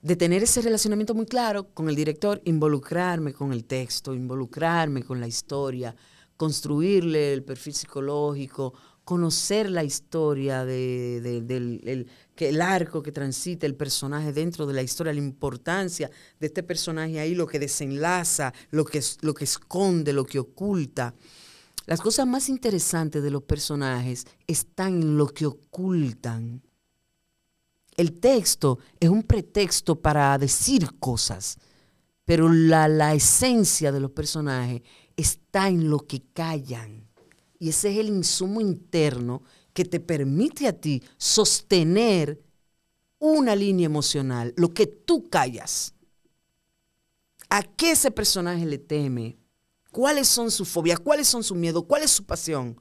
[0.00, 5.20] de tener ese relacionamiento muy claro con el director, involucrarme con el texto, involucrarme con
[5.20, 5.94] la historia,
[6.42, 8.74] construirle el perfil psicológico,
[9.04, 15.12] conocer la historia del el, el arco que transita el personaje dentro de la historia,
[15.12, 20.26] la importancia de este personaje ahí, lo que desenlaza, lo que, lo que esconde, lo
[20.26, 21.14] que oculta.
[21.86, 26.60] Las cosas más interesantes de los personajes están en lo que ocultan.
[27.96, 31.56] El texto es un pretexto para decir cosas,
[32.24, 34.82] pero la, la esencia de los personajes
[35.16, 37.08] está en lo que callan.
[37.58, 39.42] Y ese es el insumo interno
[39.72, 42.42] que te permite a ti sostener
[43.18, 45.94] una línea emocional, lo que tú callas.
[47.48, 49.38] ¿A qué ese personaje le teme?
[49.90, 50.98] ¿Cuáles son sus fobias?
[50.98, 51.84] ¿Cuáles son sus miedos?
[51.84, 52.80] ¿Cuál es su pasión?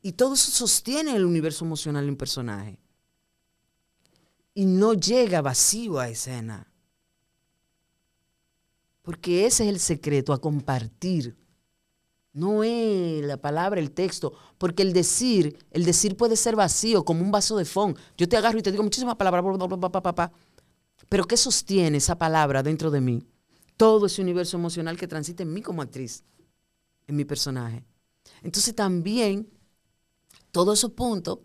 [0.00, 2.78] Y todo eso sostiene el universo emocional de un personaje.
[4.54, 6.72] Y no llega vacío a escena.
[9.02, 11.36] Porque ese es el secreto, a compartir
[12.38, 17.22] no es la palabra, el texto, porque el decir, el decir puede ser vacío, como
[17.22, 17.96] un vaso de fond.
[18.16, 19.44] Yo te agarro y te digo muchísimas palabras,
[21.08, 23.22] pero ¿qué sostiene esa palabra dentro de mí?
[23.76, 26.24] Todo ese universo emocional que transita en mí como actriz,
[27.06, 27.84] en mi personaje.
[28.42, 29.48] Entonces también,
[30.50, 31.38] todos esos puntos,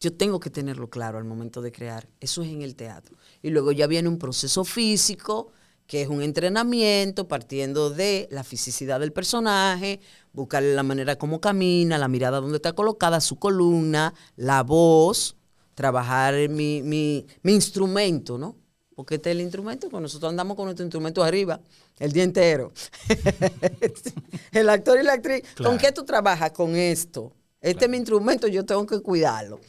[0.00, 2.08] Yo tengo que tenerlo claro al momento de crear.
[2.20, 3.16] Eso es en el teatro.
[3.40, 5.50] Y luego ya viene un proceso físico,
[5.86, 10.00] que es un entrenamiento partiendo de la fisicidad del personaje,
[10.32, 15.36] buscarle la manera como camina, la mirada donde está colocada, su columna, la voz,
[15.74, 18.56] trabajar mi, mi, mi instrumento, ¿no?
[18.94, 21.60] Porque este es el instrumento, pues nosotros andamos con nuestro instrumento arriba
[21.98, 22.72] el día entero.
[24.52, 26.52] el actor y la actriz, ¿con qué tú trabajas?
[26.52, 27.32] Con esto.
[27.60, 29.60] Este es mi instrumento, yo tengo que cuidarlo.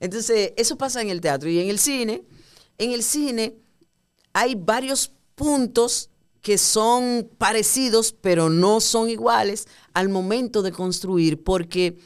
[0.00, 2.24] Entonces, eso pasa en el teatro y en el cine.
[2.76, 3.56] En el cine
[4.32, 6.10] hay varios puntos
[6.40, 11.96] que son parecidos, pero no son iguales al momento de construir, porque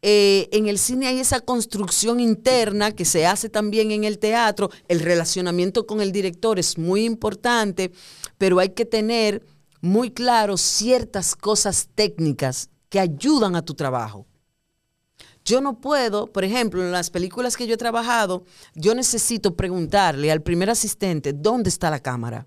[0.00, 4.70] eh, en el cine hay esa construcción interna que se hace también en el teatro,
[4.88, 7.92] el relacionamiento con el director es muy importante,
[8.38, 9.44] pero hay que tener
[9.80, 14.26] muy claro ciertas cosas técnicas que ayudan a tu trabajo.
[15.44, 18.44] Yo no puedo, por ejemplo, en las películas que yo he trabajado,
[18.74, 22.46] yo necesito preguntarle al primer asistente dónde está la cámara.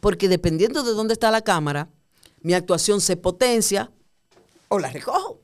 [0.00, 1.88] Porque dependiendo de dónde está la cámara,
[2.40, 3.90] mi actuación se potencia
[4.68, 5.40] o la recojo.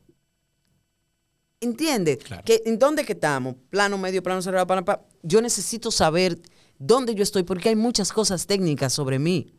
[1.61, 2.19] ¿Entiendes?
[2.47, 3.57] ¿En dónde que estamos?
[3.71, 5.03] Plano, medio, plano, cerrado, plano, plano.
[5.23, 6.39] Yo necesito saber
[6.79, 9.55] dónde yo estoy porque hay muchas cosas técnicas sobre mí.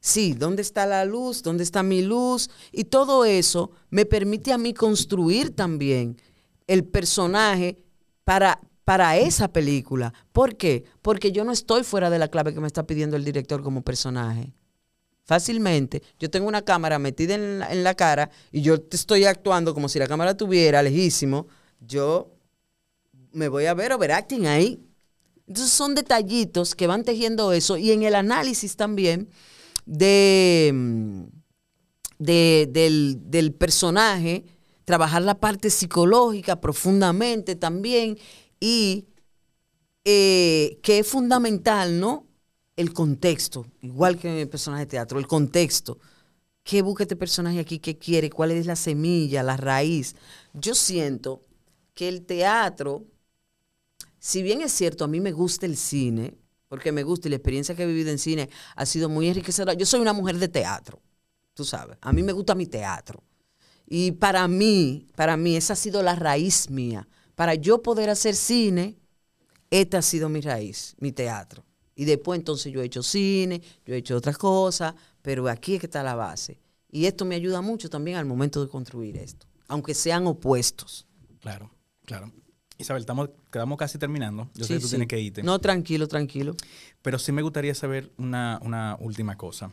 [0.00, 1.42] Sí, ¿dónde está la luz?
[1.42, 2.48] ¿Dónde está mi luz?
[2.72, 6.16] Y todo eso me permite a mí construir también
[6.66, 7.78] el personaje
[8.24, 10.14] para, para esa película.
[10.30, 10.84] ¿Por qué?
[11.02, 13.82] Porque yo no estoy fuera de la clave que me está pidiendo el director como
[13.82, 14.52] personaje.
[15.24, 19.88] Fácilmente, yo tengo una cámara metida en la, cara y yo te estoy actuando como
[19.88, 21.48] si la cámara tuviera lejísimo.
[21.80, 22.30] Yo
[23.32, 24.80] me voy a ver overacting ahí.
[25.48, 29.28] Entonces son detallitos que van tejiendo eso y en el análisis también
[29.84, 31.22] de, mm,
[32.20, 34.44] del, del personaje,
[34.84, 38.16] trabajar la parte psicológica profundamente también
[38.60, 39.06] y
[40.04, 42.26] eh, que es fundamental, ¿no?
[42.76, 45.98] El contexto, igual que en el personaje de teatro, el contexto.
[46.62, 47.78] ¿Qué busca este personaje aquí?
[47.78, 48.28] ¿Qué quiere?
[48.30, 50.16] ¿Cuál es la semilla, la raíz?
[50.52, 51.44] Yo siento
[51.94, 53.04] que el teatro,
[54.18, 56.36] si bien es cierto, a mí me gusta el cine,
[56.68, 59.74] porque me gusta y la experiencia que he vivido en cine ha sido muy enriquecedora.
[59.74, 61.00] Yo soy una mujer de teatro,
[61.54, 61.98] tú sabes.
[62.00, 63.22] A mí me gusta mi teatro.
[63.86, 68.34] Y para mí, para mí, esa ha sido la raíz mía para yo poder hacer
[68.34, 68.96] cine,
[69.70, 71.62] esta ha sido mi raíz, mi teatro.
[71.94, 75.80] Y después entonces yo he hecho cine, yo he hecho otras cosas, pero aquí es
[75.80, 76.58] que está la base.
[76.90, 81.06] Y esto me ayuda mucho también al momento de construir esto, aunque sean opuestos.
[81.40, 81.70] Claro,
[82.04, 82.32] claro.
[82.78, 84.50] Isabel, estamos, quedamos casi terminando.
[84.54, 85.42] Yo sé que tú tienes que irte.
[85.42, 86.54] No, tranquilo, tranquilo.
[87.02, 89.72] Pero sí me gustaría saber una, última cosa.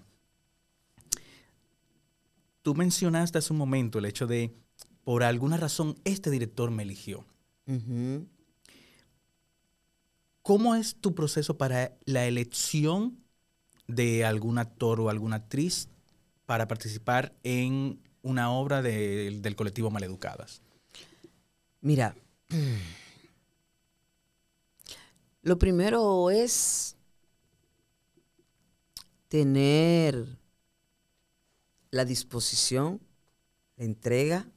[2.62, 4.54] Tú mencionaste hace un momento el hecho de,
[5.04, 7.26] por alguna razón, este director me eligió.
[10.42, 13.24] ¿Cómo es tu proceso para la elección
[13.88, 15.90] de algún actor o alguna actriz
[16.46, 20.62] para participar en una obra del colectivo Maleducadas?
[21.82, 22.16] Mira,
[25.42, 26.96] lo primero es
[29.28, 30.38] tener
[31.92, 33.02] la disposición,
[33.78, 34.48] la entrega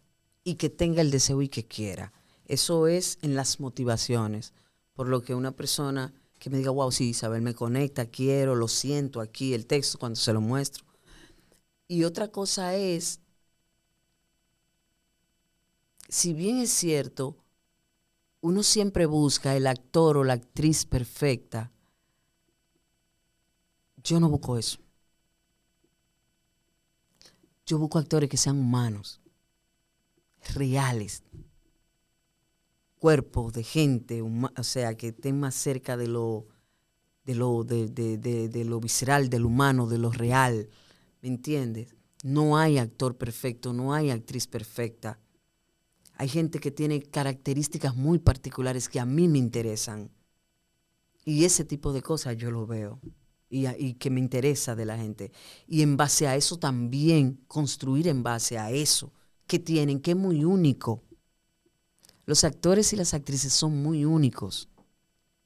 [0.45, 2.13] y que tenga el deseo y que quiera.
[2.47, 4.55] Eso es en las motivaciones.
[4.95, 8.69] Por lo que una persona que me diga, wow, sí, Isabel me conecta, quiero, lo
[8.69, 10.85] siento aquí, el texto cuando se lo muestro.
[11.89, 13.21] Y otra cosa es,
[16.09, 17.37] si bien es cierto,
[18.41, 21.73] uno siempre busca el actor o la actriz perfecta,
[24.03, 24.79] yo no busco eso.
[27.67, 29.21] Yo busco actores que sean humanos,
[30.55, 31.25] reales,
[32.99, 36.47] cuerpo de gente, o sea, que estén más cerca de lo,
[37.25, 40.69] de lo, de, de, lo visceral, del humano, de lo real.
[41.23, 41.95] ¿Me entiendes?
[42.23, 45.21] No hay actor perfecto, no hay actriz perfecta.
[46.15, 50.11] Hay gente que tiene características muy particulares que a mí me interesan.
[51.25, 53.01] Y ese tipo de cosas yo lo veo
[53.51, 55.33] y, y, que me interesa de la gente.
[55.67, 59.13] Y en base a eso también construir en base a eso
[59.47, 61.03] que tienen, que es muy único.
[62.27, 64.69] Los actores y las actrices son muy únicos.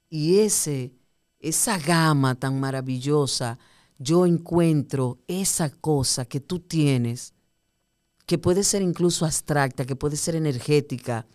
[0.09, 0.93] Y ese,
[1.39, 3.59] esa gama tan maravillosa,
[3.99, 7.35] yo encuentro esa cosa que tú tienes,
[8.27, 11.27] que puede ser incluso abstracta, que puede ser energética,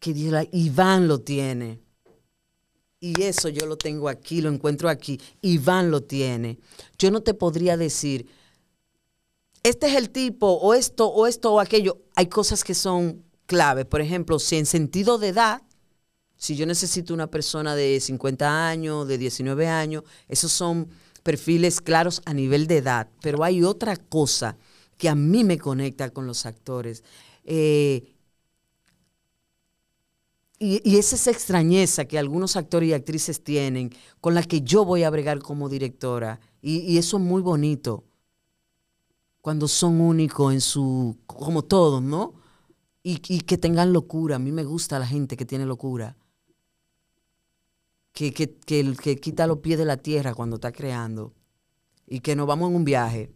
[0.00, 0.10] que
[0.50, 1.80] Iván lo tiene.
[2.98, 5.20] Y eso yo lo tengo aquí, lo encuentro aquí.
[5.42, 6.58] Iván lo tiene.
[6.98, 8.26] Yo no te podría decir,
[9.62, 11.98] este es el tipo, o esto, o esto, o aquello.
[12.16, 13.84] Hay cosas que son clave.
[13.84, 15.62] Por ejemplo, si en sentido de edad,
[16.38, 20.88] Si yo necesito una persona de 50 años, de 19 años, esos son
[21.22, 23.08] perfiles claros a nivel de edad.
[23.22, 24.56] Pero hay otra cosa
[24.98, 27.04] que a mí me conecta con los actores.
[27.44, 28.14] Eh,
[30.58, 33.90] y, y es esa extrañeza que algunos actores y actrices tienen,
[34.20, 36.38] con la que yo voy a bregar como directora.
[36.60, 38.04] Y, y eso es muy bonito.
[39.40, 42.34] Cuando son únicos en su, como todos, ¿no?
[43.02, 44.36] Y, y que tengan locura.
[44.36, 46.16] A mí me gusta la gente que tiene locura.
[48.12, 51.32] Que, que, que, que quita los pies de la tierra cuando está creando.
[52.06, 53.32] Y que nos vamos en un viaje.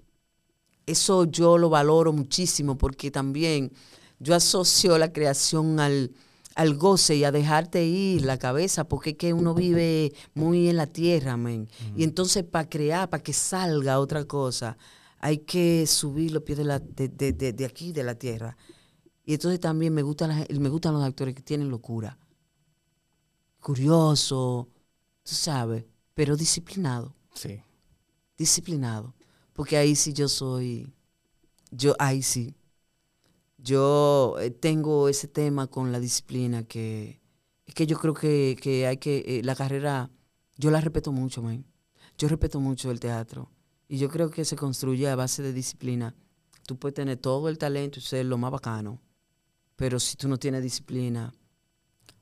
[0.84, 3.72] Eso yo lo valoro muchísimo porque también
[4.20, 6.12] yo asocio la creación al,
[6.54, 10.76] al goce y a dejarte ir la cabeza, porque es que uno vive muy en
[10.76, 11.68] la tierra, men.
[11.96, 14.76] Y entonces para crear, para que salga otra cosa,
[15.18, 18.56] hay que subir los pies de, la, de, de- de- de aquí, de la tierra.
[19.26, 22.18] Y entonces también me gustan, las- me gustan los actores que tienen locura.
[23.60, 24.68] Curioso,
[25.24, 27.60] tú sabes, pero disciplinado Sí.
[28.38, 29.14] disciplinado.
[29.52, 30.92] Porque ahí sí yo soy,
[31.70, 32.56] yo ahí sí.
[33.58, 37.20] Yo eh, tengo ese tema con la disciplina que
[37.66, 40.10] es que yo creo que, que hay que, eh, la carrera,
[40.56, 41.64] yo la respeto mucho, man.
[42.18, 43.50] Yo respeto mucho el teatro.
[43.88, 46.14] Y yo creo que se construye a base de disciplina.
[46.66, 49.00] Tú puedes tener todo el talento y ser lo más bacano.
[49.76, 51.32] Pero si tú no tienes disciplina,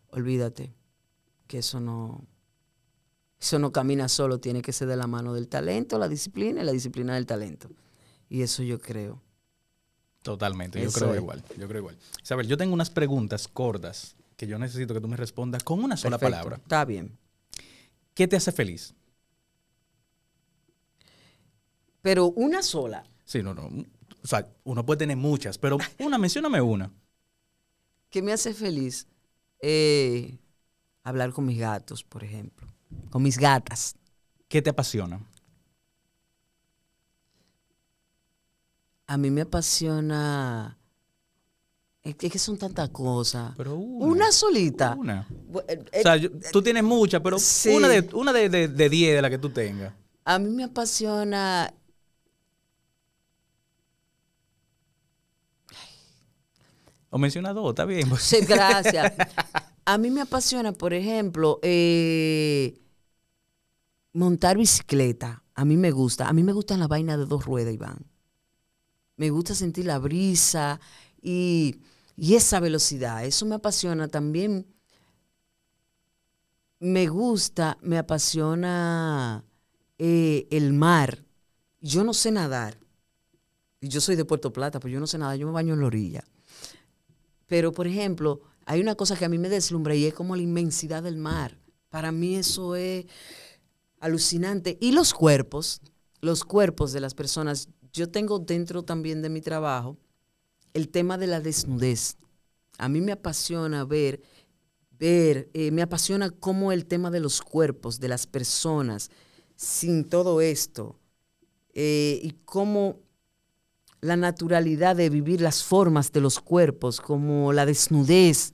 [0.09, 0.75] olvídate
[1.47, 2.27] que eso no,
[3.41, 6.65] eso no camina solo, tiene que ser de la mano del talento, la disciplina y
[6.65, 7.71] la disciplina del talento.
[8.29, 9.23] Y eso yo creo.
[10.23, 11.21] Totalmente, yo Eso creo es.
[11.21, 11.99] igual, yo creo igual.
[12.23, 15.97] Isabel, yo tengo unas preguntas cortas que yo necesito que tú me respondas con una
[15.97, 16.57] sola Perfecto, palabra.
[16.57, 17.17] Está bien.
[18.15, 18.95] ¿Qué te hace feliz?
[22.01, 23.05] Pero una sola.
[23.25, 23.67] Sí, no, no.
[24.23, 26.91] O sea, uno puede tener muchas, pero una, mencióname una.
[28.15, 29.09] Que me hace feliz?
[29.61, 30.39] Eh,
[31.03, 32.69] hablar con mis gatos, por ejemplo.
[33.11, 33.97] Con mis gatas.
[34.47, 35.21] ¿Qué te apasiona?
[39.09, 40.79] A mí me apasiona.
[42.05, 43.53] Es que son tantas cosas.
[43.57, 44.07] Pero una.
[44.07, 44.95] Una solita.
[44.97, 45.27] Una.
[45.67, 47.71] Eh, O sea, yo- tú tienes muchas, pero sí.
[47.71, 49.93] una de una de, de, de 10 de la que tú tengas.
[50.25, 51.75] A mí me apasiona.
[57.15, 58.09] O menciona dos, está bien.
[58.09, 58.23] pues.
[58.23, 59.13] Sí, gracias.
[59.85, 62.77] A mí me apasiona, por ejemplo, eh,
[64.13, 65.45] montar bicicleta.
[65.55, 66.27] A mí me gusta.
[66.29, 68.05] A mí me gustan las vainas de dos ruedas, Iván.
[69.17, 70.81] Me gusta sentir la brisa
[71.23, 71.77] y,
[72.17, 73.25] y esa velocidad.
[73.25, 74.67] Eso me apasiona también.
[76.81, 79.45] Me gusta, me apasiona
[79.99, 81.25] eh, el mar.
[81.81, 82.77] Yo no sé nadar.
[83.81, 85.37] Y yo soy de Puerto Plata, pero yo no sé nadar.
[85.37, 86.25] Yo me baño en la orilla.
[87.47, 90.43] Pero, por ejemplo, hay una cosa que a mí me deslumbra y es como la
[90.43, 91.59] inmensidad del mar.
[91.91, 93.07] Para mí eso es
[94.01, 94.79] alucinante.
[94.81, 95.81] Y los cuerpos,
[96.21, 97.69] los cuerpos de las personas.
[97.93, 99.97] Yo tengo dentro también de mi trabajo
[100.73, 102.17] el tema de la desnudez.
[102.79, 104.21] A mí me apasiona ver,
[104.99, 109.11] ver, eh, me apasiona cómo el tema de los cuerpos, de las personas,
[109.55, 110.99] sin todo esto,
[111.73, 113.04] eh, y cómo
[114.05, 118.53] la naturalidad de vivir las formas de los cuerpos, como la desnudez,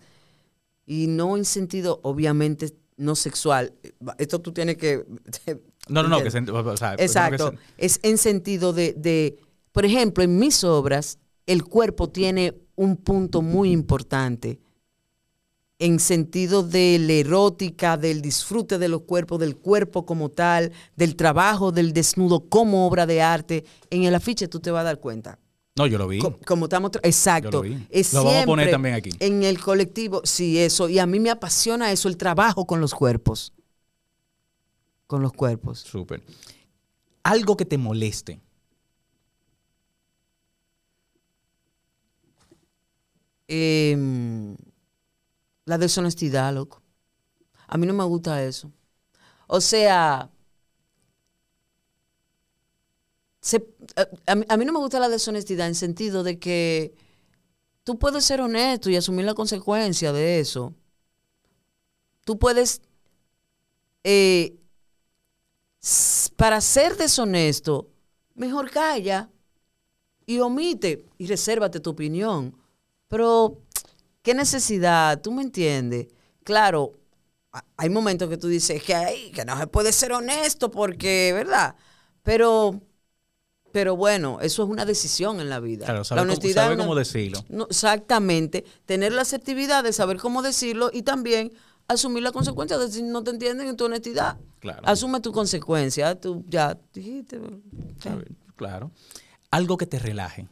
[0.87, 3.73] y no en sentido, obviamente, no sexual.
[4.19, 5.05] Esto tú tienes que...
[5.89, 7.51] No, no, no, que se, o sea, Exacto.
[7.51, 9.39] que se- Es en sentido de, de,
[9.73, 14.61] por ejemplo, en mis obras, el cuerpo tiene un punto muy importante
[15.81, 21.17] en sentido de la erótica, del disfrute de los cuerpos, del cuerpo como tal, del
[21.17, 23.65] trabajo del desnudo como obra de arte.
[23.91, 25.39] En el afiche tú te vas a dar cuenta.
[25.77, 26.19] No, yo lo vi.
[26.19, 27.51] Co- Como estamos, exacto.
[27.51, 27.87] Yo lo vi.
[27.91, 29.11] Es Lo vamos a poner también aquí.
[29.21, 30.89] En el colectivo, sí, eso.
[30.91, 33.53] Y a mí me apasiona eso, el trabajo con los cuerpos.
[35.07, 35.79] Con los cuerpos.
[35.81, 36.23] Súper.
[37.23, 38.41] Algo que te moleste.
[43.49, 44.57] Em,
[45.67, 46.83] la deshonestidad, loco.
[47.69, 48.73] A mí no me gusta eso.
[49.49, 50.31] O sea,
[53.41, 53.67] se-
[54.27, 56.95] a, a mí, no me gusta la deshonestidad en sentido de que
[57.85, 60.75] tú puedes ser honesto y asumir la consecuencia de eso.
[62.25, 62.81] Tú puedes,
[64.05, 64.57] eh,
[66.37, 67.89] para ser deshonesto,
[68.35, 69.31] mejor calla
[70.27, 72.57] y omite y resérvate tu opinión.
[73.09, 73.63] Pero,
[74.23, 75.21] ¿qué necesidad?
[75.21, 76.09] ¿Tú me entiendes?
[76.45, 76.93] Claro,
[77.77, 81.75] hay momentos que tú dices que, ay, que no se puede ser honesto porque, ¿verdad?
[82.23, 82.81] Pero,
[83.73, 85.85] pero bueno, eso es una decisión en la vida.
[85.87, 87.45] Claro, la saber, cómo, honestidad una- cómo decirlo.
[87.49, 88.65] no, exactamente.
[88.85, 91.53] Tener la asertividad de saber cómo decirlo y también
[91.89, 94.39] asumir la consecuencia de si no te entienden en tu honestidad.
[94.61, 94.83] Claro.
[94.85, 96.15] Asume tu consecuencia.
[96.21, 97.39] Tú ya dijiste.
[97.39, 98.91] Ver, Claro.
[99.51, 100.47] Algo que te relaje.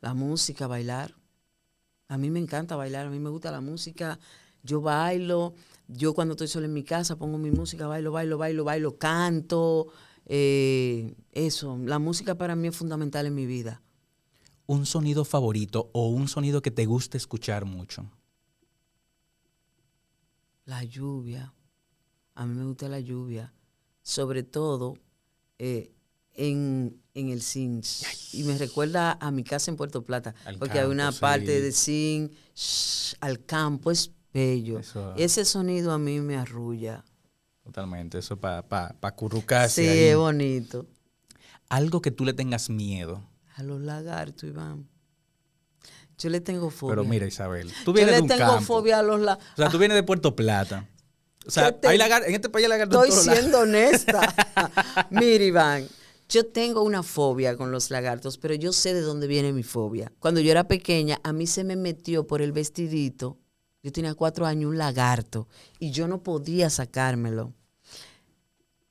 [0.00, 1.14] La música, bailar.
[2.08, 4.18] A mí me encanta bailar, a mí me gusta la música.
[4.62, 5.54] Yo bailo,
[5.88, 9.88] yo cuando estoy sola en mi casa pongo mi música, bailo, bailo, bailo, bailo, canto.
[10.26, 13.82] eh, eso, la música para mí es fundamental en mi vida.
[14.66, 18.10] Un sonido favorito o un sonido que te guste escuchar mucho.
[20.64, 21.54] La lluvia.
[22.34, 23.54] A mí me gusta la lluvia.
[24.02, 24.98] Sobre todo
[25.58, 25.90] eh,
[26.34, 27.84] en, en el zinc.
[28.32, 30.34] Y me recuerda a mi casa en Puerto Plata.
[30.44, 31.18] Al porque hay una sí.
[31.20, 33.90] parte de zinc shh, al campo.
[33.90, 34.78] Es bello.
[34.78, 37.04] Eso- Ese sonido a mí me arrulla.
[37.64, 38.18] Totalmente.
[38.18, 39.98] Eso para pa, pa acurrucarse Sí, ahí.
[40.04, 40.86] es bonito.
[41.68, 43.22] Algo que tú le tengas miedo.
[43.56, 44.88] A los lagartos, Iván.
[46.18, 46.92] Yo le tengo fobia.
[46.96, 48.64] Pero mira, Isabel, tú Yo vienes le de un tengo campo.
[48.64, 49.52] fobia a los lagartos.
[49.52, 50.88] O sea, tú vienes de Puerto Plata.
[51.46, 53.38] O sea, ¿Qué te- hay lagar- en este país hay lagartos en Estoy lados.
[53.40, 55.06] siendo honesta.
[55.10, 55.88] Mira, Iván,
[56.28, 60.12] yo tengo una fobia con los lagartos, pero yo sé de dónde viene mi fobia.
[60.18, 63.38] Cuando yo era pequeña, a mí se me metió por el vestidito.
[63.82, 65.48] Yo tenía cuatro años un lagarto
[65.78, 67.54] y yo no podía sacármelo.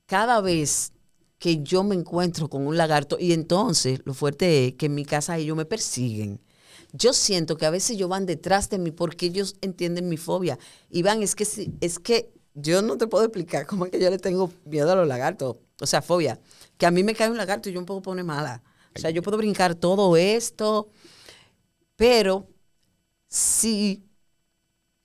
[0.07, 0.93] Cada vez
[1.37, 5.05] que yo me encuentro con un lagarto, y entonces lo fuerte es que en mi
[5.05, 6.39] casa ellos me persiguen.
[6.93, 10.57] Yo siento que a veces ellos van detrás de mí porque ellos entienden mi fobia.
[10.89, 11.45] Iván, es que,
[11.81, 14.95] es que yo no te puedo explicar cómo es que yo le tengo miedo a
[14.95, 15.57] los lagartos.
[15.79, 16.39] O sea, fobia.
[16.77, 18.63] Que a mí me cae un lagarto y yo me puedo poner mala.
[18.95, 20.89] O sea, yo puedo brincar todo esto,
[21.95, 22.47] pero
[23.27, 24.03] sí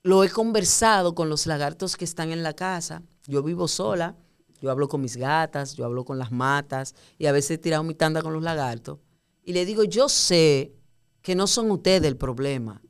[0.01, 3.03] lo he conversado con los lagartos que están en la casa.
[3.25, 4.15] Yo vivo sola,
[4.61, 7.83] yo hablo con mis gatas, yo hablo con las matas y a veces he tirado
[7.83, 8.99] mi tanda con los lagartos.
[9.43, 10.73] Y le digo, yo sé
[11.21, 12.81] que no son ustedes el problema.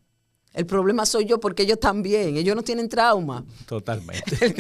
[0.54, 3.44] El problema soy yo porque ellos también, ellos no tienen trauma.
[3.66, 4.56] Totalmente.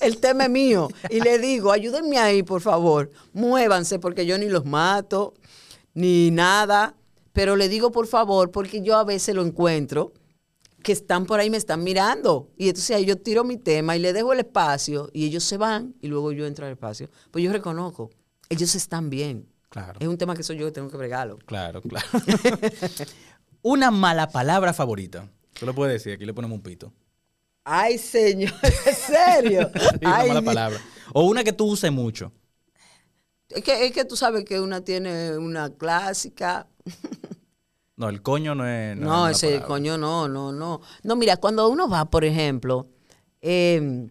[0.00, 0.88] El tema es mío.
[1.08, 3.10] Y le digo, ayúdenme ahí, por favor.
[3.32, 5.34] Muévanse porque yo ni los mato,
[5.94, 6.94] ni nada.
[7.32, 10.12] Pero le digo, por favor, porque yo a veces lo encuentro
[10.82, 12.50] que están por ahí, me están mirando.
[12.56, 15.56] Y entonces ahí yo tiro mi tema y le dejo el espacio y ellos se
[15.56, 17.08] van y luego yo entro al espacio.
[17.30, 18.10] Pues yo reconozco,
[18.48, 19.48] ellos están bien.
[19.70, 19.98] Claro.
[20.00, 21.38] Es un tema que soy yo que tengo que bregarlo.
[21.44, 22.06] Claro, claro.
[23.62, 25.28] Una mala palabra favorita.
[25.58, 26.92] Tú lo puedes decir, aquí le ponemos un pito.
[27.64, 28.52] Ay, señor,
[28.86, 29.70] ¿en serio?
[29.74, 30.80] Sí, una Ay, mala palabra.
[31.12, 32.32] O una que tú uses mucho.
[33.48, 36.66] Es que, es que tú sabes que una tiene una clásica.
[37.96, 38.96] No, el coño no es.
[38.96, 39.66] No, es mala ese palabra.
[39.66, 40.80] coño no, no, no.
[41.02, 42.86] No, mira, cuando uno va, por ejemplo,
[43.40, 44.08] eh,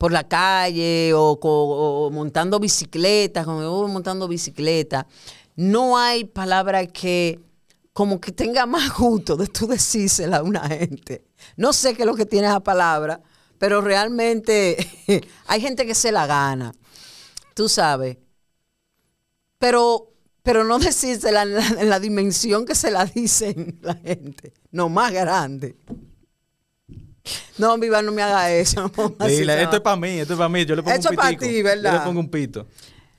[0.00, 5.06] por la calle o, montando bicicleta, cuando uno montando bicicleta,
[5.56, 7.38] no hay palabra que
[7.92, 11.24] como que tenga más gusto de tú decírsela a una gente.
[11.56, 13.20] No sé qué es lo que tiene esa palabra,
[13.58, 14.76] pero realmente
[15.46, 16.72] hay gente que se la gana,
[17.54, 18.16] tú sabes.
[19.58, 20.12] Pero,
[20.42, 24.88] pero no decírsela en la, en la dimensión que se la dicen la gente, no
[24.88, 25.76] más grande.
[27.58, 28.80] No, viva, no me haga eso.
[28.80, 30.64] no ponga así Dile, esto es para mí, esto es para mí.
[30.64, 31.44] Yo le pongo Esto un es pa' pitico.
[31.44, 31.92] ti, ¿verdad?
[31.92, 32.66] Yo le pongo un pito.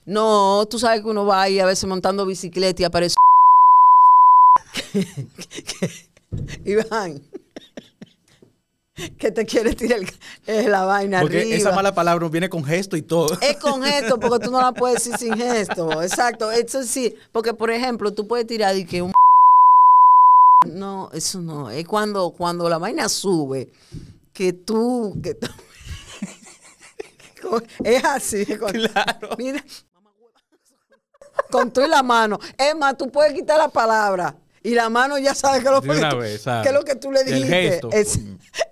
[0.06, 3.16] No, tú sabes que uno va ahí a veces montando bicicleta y aparece.
[6.66, 7.22] Iván,
[9.18, 10.00] que te quiere tirar
[10.48, 11.56] el- la vaina Porque arriba.
[11.58, 13.38] esa mala palabra viene con gesto y todo.
[13.42, 16.02] Es con gesto, porque tú no la puedes decir sin gesto.
[16.02, 16.52] Exacto.
[16.52, 19.12] Eso sí, porque por ejemplo, tú puedes tirar y que un.
[20.68, 21.72] No, eso no.
[21.72, 23.72] Es cuando, cuando la vaina sube,
[24.32, 25.18] que tú.
[25.24, 25.48] Que tú-
[27.84, 28.46] es así.
[28.58, 29.30] con- Claro.
[29.40, 29.66] Mira,
[31.50, 32.40] con tú y la mano.
[32.58, 34.36] Es más, tú puedes quitar la palabra.
[34.64, 37.12] Y la mano ya sabe que lo, De una vez, que es lo que tú
[37.12, 37.50] le El dijiste.
[37.72, 37.90] gesto.
[37.92, 38.20] Es-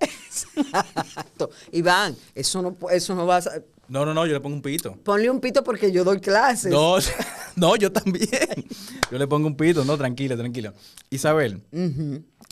[0.00, 1.50] exacto.
[1.72, 3.42] Iván, eso no, eso no va a.
[3.88, 4.94] No, no, no, yo le pongo un pito.
[5.02, 6.70] Ponle un pito porque yo doy clases.
[6.70, 6.96] No,
[7.56, 8.28] no, yo también.
[9.10, 9.84] Yo le pongo un pito.
[9.84, 10.72] No, tranquila, tranquila.
[11.10, 11.60] Isabel,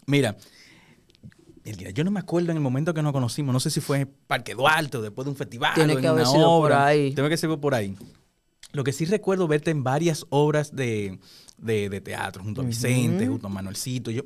[0.07, 0.37] mira.
[1.65, 4.01] Elvira, Yo no me acuerdo en el momento que nos conocimos, no sé si fue
[4.01, 6.45] en Parque Duarte o después de un festival Tiene o que en haber una sido
[6.47, 6.87] por obra.
[6.87, 7.13] ahí.
[7.13, 7.95] Tiene que ser por ahí.
[8.73, 11.19] Lo que sí recuerdo verte en varias obras de,
[11.59, 14.11] de- de teatro, junto a Vicente, junto a Manuelcito.
[14.11, 14.23] Yo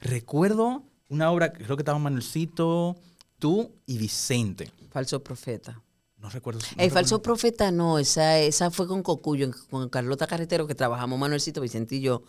[0.00, 2.96] recuerdo una obra, creo que estaba Manuelcito,
[3.38, 4.70] tú y Vicente.
[4.90, 5.80] Falso profeta.
[6.18, 6.60] No recuerdo.
[6.60, 6.94] no El recuerdo.
[6.94, 11.96] falso profeta no, esa, esa fue con Cocuyo, con Carlota Carretero, que trabajamos Manuelcito, Vicente
[11.96, 12.22] y yo.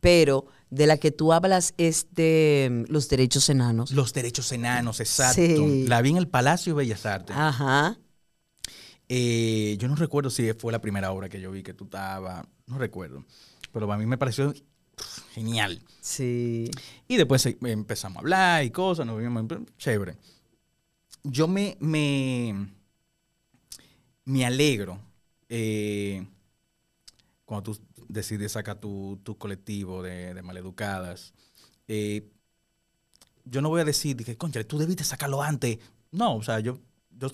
[0.00, 3.92] Pero de la que tú hablas es de mm, los derechos enanos.
[3.92, 5.34] Los derechos enanos, exacto.
[5.40, 5.86] Sí.
[5.88, 7.34] La vi en el Palacio de Bellas Artes.
[7.34, 7.98] Ajá.
[9.08, 12.44] Eh, yo no recuerdo si fue la primera obra que yo vi que tú estabas.
[12.66, 13.24] No recuerdo.
[13.72, 14.52] Pero a mí me pareció
[15.32, 15.82] genial.
[16.00, 16.70] Sí.
[17.08, 19.44] Y después eh, empezamos a hablar y cosas, nos vimos,
[19.78, 20.16] chévere.
[21.22, 22.68] Yo me, me,
[24.24, 24.98] me alegro
[25.48, 26.26] eh,
[27.44, 31.34] cuando tú decides sacar tu, tu colectivo de, de maleducadas.
[31.88, 32.30] Eh,
[33.44, 35.78] yo no voy a decir que, concha, tú debiste sacarlo antes.
[36.10, 36.78] No, o sea, yo,
[37.10, 37.28] yo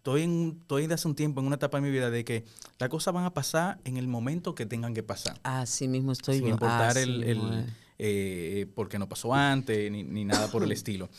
[0.00, 2.44] estoy, en, estoy de hace un tiempo en una etapa de mi vida de que
[2.78, 5.38] las cosas van a pasar en el momento que tengan que pasar.
[5.42, 6.50] Así mismo estoy Sin yo.
[6.52, 7.66] importar Así el,
[7.98, 11.10] eh, por qué no pasó antes, ni, ni nada por el estilo.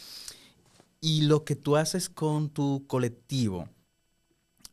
[0.99, 3.69] Y lo que tú haces con tu colectivo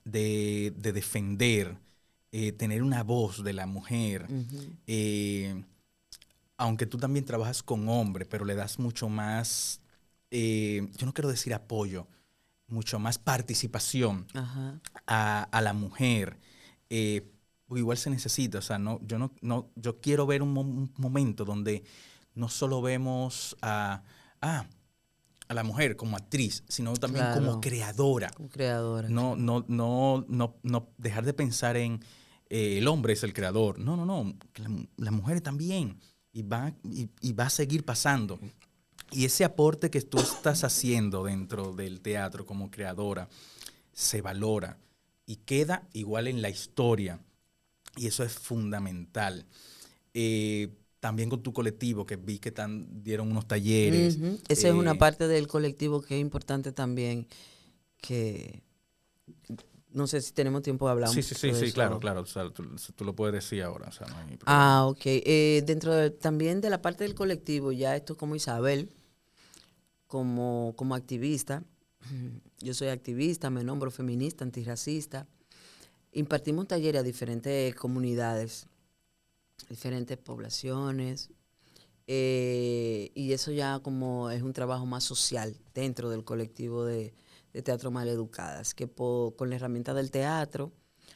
[0.04, 1.76] de, de defender,
[2.32, 4.26] eh, tener una voz de la mujer,
[4.86, 5.62] eh,
[6.56, 9.80] aunque tú también trabajas con hombres, pero le das mucho más,
[10.30, 12.06] yo no quiero decir apoyo,
[12.68, 14.80] mucho más participación Ajá.
[15.06, 16.38] a, a la mujer,
[16.90, 17.30] eh,
[17.66, 18.58] porque igual se necesita.
[18.58, 21.82] O sea, no, yo no, no, yo quiero ver un, mo- un momento donde
[22.34, 24.02] no solo vemos a,
[24.40, 24.66] ah,
[25.48, 27.40] a la mujer como actriz, sino también Claro.
[27.46, 28.30] como creadora.
[28.30, 29.08] Como creadora.
[29.08, 32.04] No, no, no, no, no dejar de pensar en
[32.50, 33.78] eh, el hombre es el creador.
[33.78, 34.34] No, no, no.
[34.56, 35.98] la- Las mujeres también.
[36.32, 38.38] Y va, y, y va a seguir pasando.
[39.10, 43.28] Y ese aporte que tú estás haciendo dentro del teatro como creadora
[43.92, 44.78] se valora
[45.26, 47.20] y queda igual en la historia.
[47.96, 49.46] Y eso es fundamental.
[50.14, 50.68] Eh,
[51.00, 54.18] también con tu colectivo, que vi que tan, dieron unos talleres.
[54.48, 57.26] Esa es una eh, parte del colectivo que es importante también,
[58.00, 58.62] que
[59.92, 61.10] no sé si tenemos tiempo de hablar.
[61.10, 61.74] Sí, sí, sí, sí, eso.
[61.74, 62.20] claro, claro.
[62.20, 63.88] O sea, tú, tú lo puedes decir ahora.
[63.88, 64.42] O sea, no hay problema.
[64.46, 65.00] Ah, ok.
[65.04, 68.90] Eh, dentro de- también de la parte del colectivo, ya esto como Isabel,
[70.06, 71.64] como, como activista,
[72.60, 75.26] yo soy activista, me nombro feminista, antirracista.
[76.12, 78.66] Impartimos talleres a diferentes comunidades,
[79.68, 81.30] diferentes poblaciones,
[82.06, 87.12] eh, y eso ya como es un trabajo más social dentro del colectivo de,
[87.52, 90.72] de Teatro Maleducadas, que con la herramienta del teatro,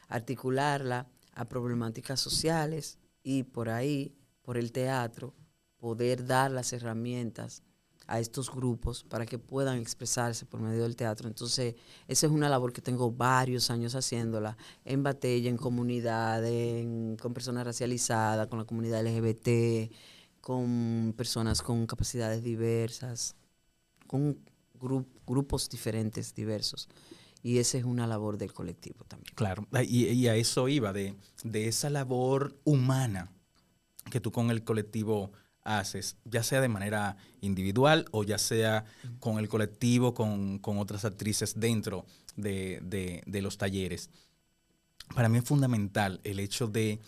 [0.07, 5.33] articularla a problemáticas sociales y por ahí, por el teatro,
[5.77, 7.63] poder dar las herramientas
[8.05, 11.27] a estos grupos para que puedan expresarse por medio del teatro.
[11.27, 11.75] Entonces,
[12.07, 17.33] esa es una labor que tengo varios años haciéndola en Batella, en comunidades, en- con
[17.33, 19.89] personas racializadas, con la comunidad LGBT,
[20.41, 23.35] con personas con capacidades diversas,
[24.07, 24.37] con
[24.77, 26.89] gru- grupos diferentes, diversos.
[27.41, 29.33] Y esa es una labor del colectivo también.
[29.35, 33.31] Claro, y, y a eso iba, de, de esa labor humana
[34.09, 35.31] que tú con el colectivo
[35.63, 38.85] haces, ya sea de manera individual o ya sea
[39.19, 42.05] con el colectivo, con, con otras actrices dentro
[42.35, 44.09] de, de- de los talleres.
[45.15, 46.99] Para mí es fundamental el hecho de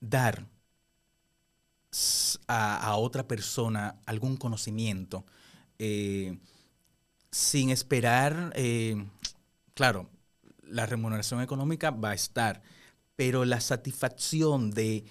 [0.00, 0.46] dar
[2.48, 5.24] a, a otra persona algún conocimiento
[5.78, 6.38] eh,
[7.34, 9.08] sin esperar, eh,
[9.74, 10.08] claro,
[10.62, 12.62] la remuneración económica va a estar,
[13.16, 15.04] pero la satisfacción de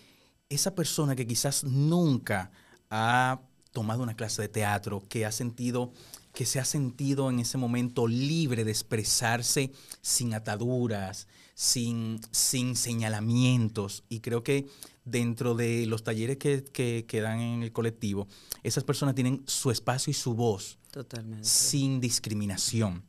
[0.47, 2.49] esa persona que quizás nunca
[2.89, 3.41] ha
[3.73, 5.91] tomado una clase de teatro, que ha sentido,
[6.33, 14.05] que se ha sentido en ese momento libre de expresarse sin ataduras, sin, sin señalamientos.
[14.07, 14.69] Y creo que
[15.05, 18.27] dentro de los talleres que, que, que dan en el colectivo,
[18.63, 21.43] esas personas tienen su espacio y su voz Totalmente.
[21.47, 23.03] sin discriminación.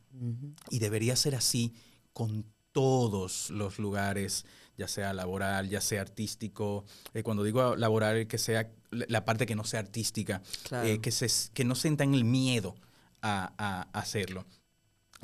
[0.70, 1.74] Y debería ser así
[2.12, 4.44] con todos los lugares,
[4.76, 6.84] ya sea laboral, ya sea artístico.
[7.14, 10.86] Eh, cuando digo laboral, que sea la la parte que no sea artística, Claro.
[10.88, 12.76] eh, que, se, que no sientan el miedo
[13.22, 14.44] a, a hacerlo.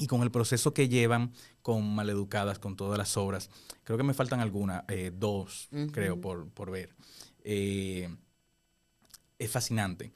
[0.00, 1.32] Y con el proceso que llevan
[1.62, 3.50] con Maleducadas, con todas las obras,
[3.84, 6.96] creo que me faltan algunas, eh, dos, creo, por, por ver.
[7.44, 8.08] Eh,
[9.38, 10.12] es fascinante.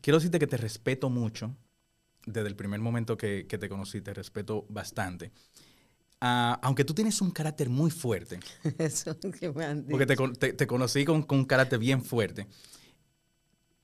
[0.00, 1.54] Quiero decirte que te respeto mucho.
[2.24, 5.30] Desde el primer momento que, que te conocí, te respeto bastante.
[6.20, 8.40] Ah, aunque tú tienes un carácter muy fuerte,
[8.78, 9.90] Eso que me han dicho.
[9.90, 12.46] porque te, te- te conocí con, con un carácter bien fuerte,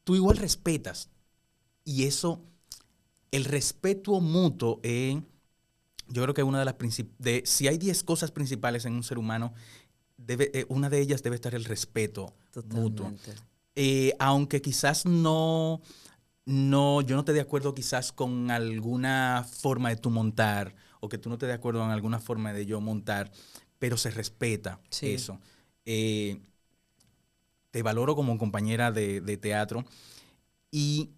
[0.05, 1.11] tú igual respetas.
[1.85, 2.43] Y eso,
[3.33, 5.21] el respeto mutuo, eh,
[6.09, 9.19] yo creo que una de las principales, si hay 10 cosas principales en un ser
[9.19, 9.53] humano,
[10.17, 12.35] debe, eh, una de ellas debe estar el respeto
[12.71, 13.13] mutuo.
[13.75, 15.81] Eh, aunque quizás no,
[16.45, 21.19] no, yo no esté de acuerdo quizás con alguna forma de tú montar, o que
[21.19, 23.33] tú no estés de acuerdo en alguna forma de yo montar,
[23.79, 25.15] pero se respeta Sí.
[25.15, 25.41] eso.
[25.85, 26.41] Eh,
[27.71, 29.85] te valoro como compañera de, de teatro
[30.71, 31.11] y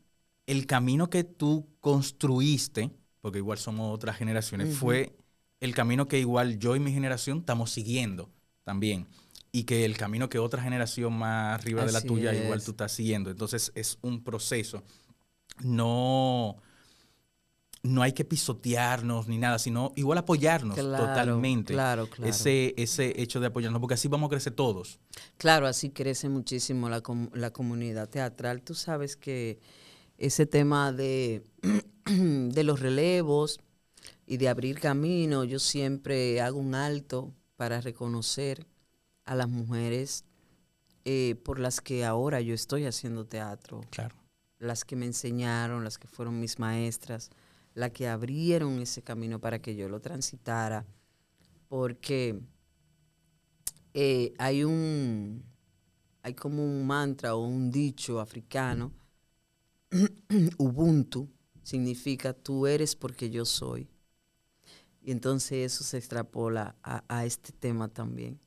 [0.47, 2.90] el camino que tú construiste,
[3.24, 5.16] porque igual somos otras generaciones, fue
[5.60, 8.28] el camino que igual yo y mi generación estamos siguiendo
[8.64, 9.06] también.
[9.51, 12.92] y que el camino que otra generación más arriba de la tuya igual tú estás
[12.92, 13.30] siguiendo.
[13.30, 14.82] Entonces es un proceso.
[15.62, 16.56] No,
[17.82, 21.74] no hay que pisotearnos ni nada, sino igual apoyarnos Claro, totalmente.
[21.74, 22.30] claro, claro.
[22.30, 24.98] Ese, ese hecho de apoyarnos, porque así vamos a crecer todos.
[25.36, 28.62] Claro, así crece muchísimo la, com- la comunidad teatral.
[28.62, 29.60] Tú sabes que
[30.19, 31.43] ese tema de,
[32.05, 33.61] de los relevos
[34.27, 38.66] y de abrir camino, yo siempre hago un alto para reconocer
[39.24, 40.24] a las mujeres
[41.05, 43.82] eh, por las que ahora yo estoy haciendo teatro.
[43.91, 44.16] Claro.
[44.59, 47.31] Las que me enseñaron, las que fueron mis maestras,
[47.74, 50.86] las que abrieron ese camino para que yo lo transitara.
[51.69, 52.41] Porque
[53.93, 55.45] eh, hay un,
[56.23, 58.93] hay como un mantra o un dicho africano,
[60.58, 61.28] Ubuntu,
[61.62, 63.88] significa tú eres porque yo soy.
[65.02, 68.40] Y entonces eso se extrapola a, este tema también.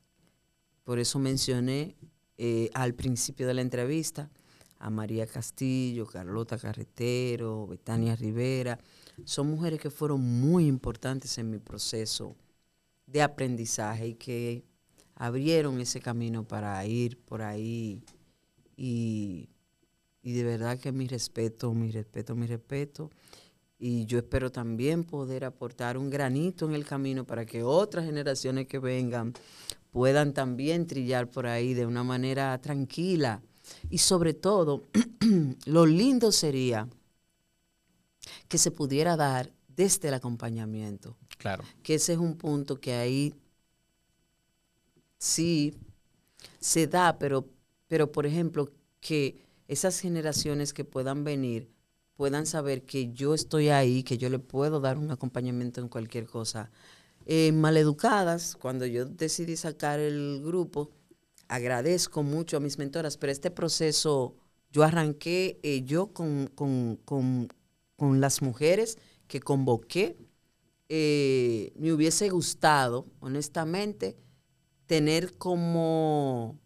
[0.82, 1.96] Por eso mencioné
[2.36, 4.30] eh, al principio de la entrevista
[4.78, 8.78] a María Castillo, Carlota Carretero, Betania Rivera.
[9.24, 12.36] Son mujeres que fueron muy importantes en mi proceso
[13.06, 14.64] de aprendizaje y que
[15.14, 18.02] abrieron ese camino para ir por ahí.
[18.76, 19.48] Y,
[20.22, 23.10] y de verdad que mi respeto, mi respeto, mi respeto.
[23.78, 28.66] Y yo espero también poder aportar un granito en el camino para que otras generaciones
[28.66, 29.32] que vengan
[29.90, 33.40] puedan también trillar por ahí de una manera tranquila.
[33.88, 34.82] Y sobre todo,
[35.66, 36.88] lo lindo sería
[38.48, 41.62] que se pudiera dar desde el acompañamiento Claro.
[41.84, 43.32] que ese es un punto que ahí
[45.18, 45.74] sí
[46.58, 47.46] se da, pero,
[47.86, 48.70] pero por ejemplo,
[49.00, 51.70] que esas generaciones que puedan venir
[52.16, 56.26] puedan saber que yo estoy ahí, que yo le puedo dar un acompañamiento en cualquier
[56.26, 56.70] cosa.
[57.26, 60.90] Eh, maleducadas, cuando yo decidí sacar el grupo,
[61.48, 64.36] agradezco mucho a mis mentoras, pero este proceso
[64.72, 67.48] yo arranqué eh, yo con, con- con-
[67.96, 70.16] con las mujeres que convoqué.
[70.88, 74.16] Eh, me hubiese gustado, honestamente,
[74.86, 76.58] tener como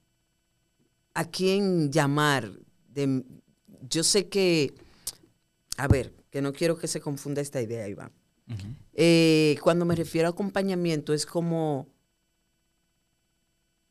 [1.15, 2.51] a quién llamar.
[2.93, 3.25] De,
[3.89, 4.75] yo sé que,
[5.77, 8.13] a ver, que no quiero que se confunda esta idea, Iván.
[8.95, 11.89] Eh, cuando me refiero a acompañamiento es como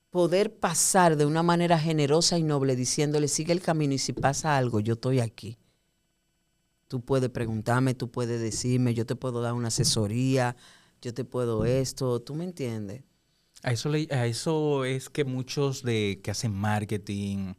[0.10, 4.58] poder pasar de una manera generosa y noble diciéndole sigue el camino y si pasa
[4.58, 5.58] algo yo estoy aquí.
[6.88, 10.58] Tú puedes preguntarme, tú puedes decirme, yo te puedo dar una asesoría,
[11.02, 13.04] yo te puedo esto, ¿tú me entiendes?
[13.64, 17.54] A eso, le- a eso es que muchos de que hacen marketing,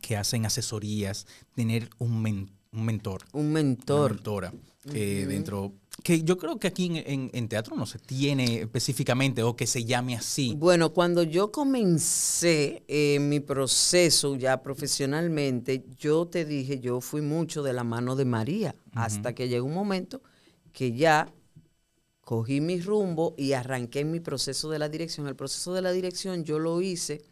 [0.00, 3.22] que hacen asesorías, tener un, men- un mentor.
[3.32, 4.10] Un mentor.
[4.12, 4.52] Una mentora
[4.92, 5.72] eh, dentro.
[6.02, 9.66] Que yo creo que aquí en, en- en teatro no se tiene específicamente o que
[9.66, 10.54] se llame así.
[10.56, 17.62] Bueno, cuando yo comencé eh, mi proceso ya profesionalmente, yo te dije, yo fui mucho
[17.62, 20.22] de la mano de María, hasta que llegó un momento
[20.72, 21.32] que ya
[22.22, 25.28] cogí mi rumbo y arranqué en mi proceso de la dirección.
[25.28, 27.22] El proceso de la dirección yo lo hice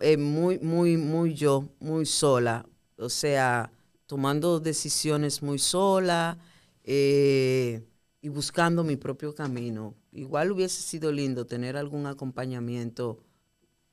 [0.00, 2.66] eh, muy, muy, muy yo, muy sola.
[2.96, 3.70] O sea,
[4.06, 6.36] tomando decisiones muy sola
[6.82, 7.86] eh,
[8.20, 9.94] y buscando mi propio camino.
[10.10, 13.22] Igual hubiese sido lindo tener algún acompañamiento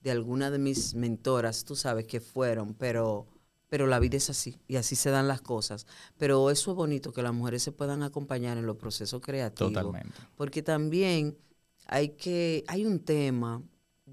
[0.02, 3.28] de alguna de mis mentoras, tú sabes que fueron, pero,
[3.70, 5.86] pero la vida es así y así se dan las cosas.
[6.18, 9.74] Pero eso es bonito que las mujeres se puedan acompañar en los procesos creativos.
[9.74, 10.18] Totalmente.
[10.36, 11.38] Porque también
[11.86, 13.62] hay que, hay un tema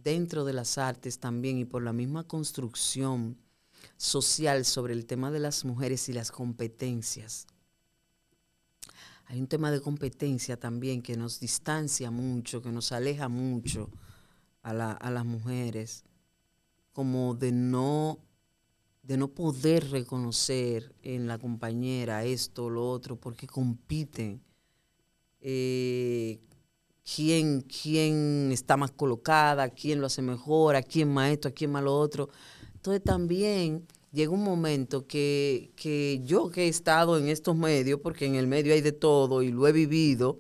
[0.03, 3.37] dentro de las artes también y por la misma construcción
[3.97, 7.47] social sobre el tema de las mujeres y las competencias.
[9.27, 13.89] Hay un tema de competencia también que nos distancia mucho, que nos aleja mucho
[14.63, 16.05] a, la- a las mujeres,
[16.93, 18.19] como de no,
[19.03, 24.43] de no poder reconocer en la compañera esto o lo otro, porque compiten.
[25.41, 26.41] Eh,
[27.05, 31.73] quién, quién está más colocada, quién lo hace mejor, a quién más esto, a quién
[31.73, 32.29] más lo otro.
[32.75, 38.27] Entonces también llega un momento que, que yo que he estado en estos medios, porque
[38.27, 40.39] en el medio hay de todo y lo he vivido,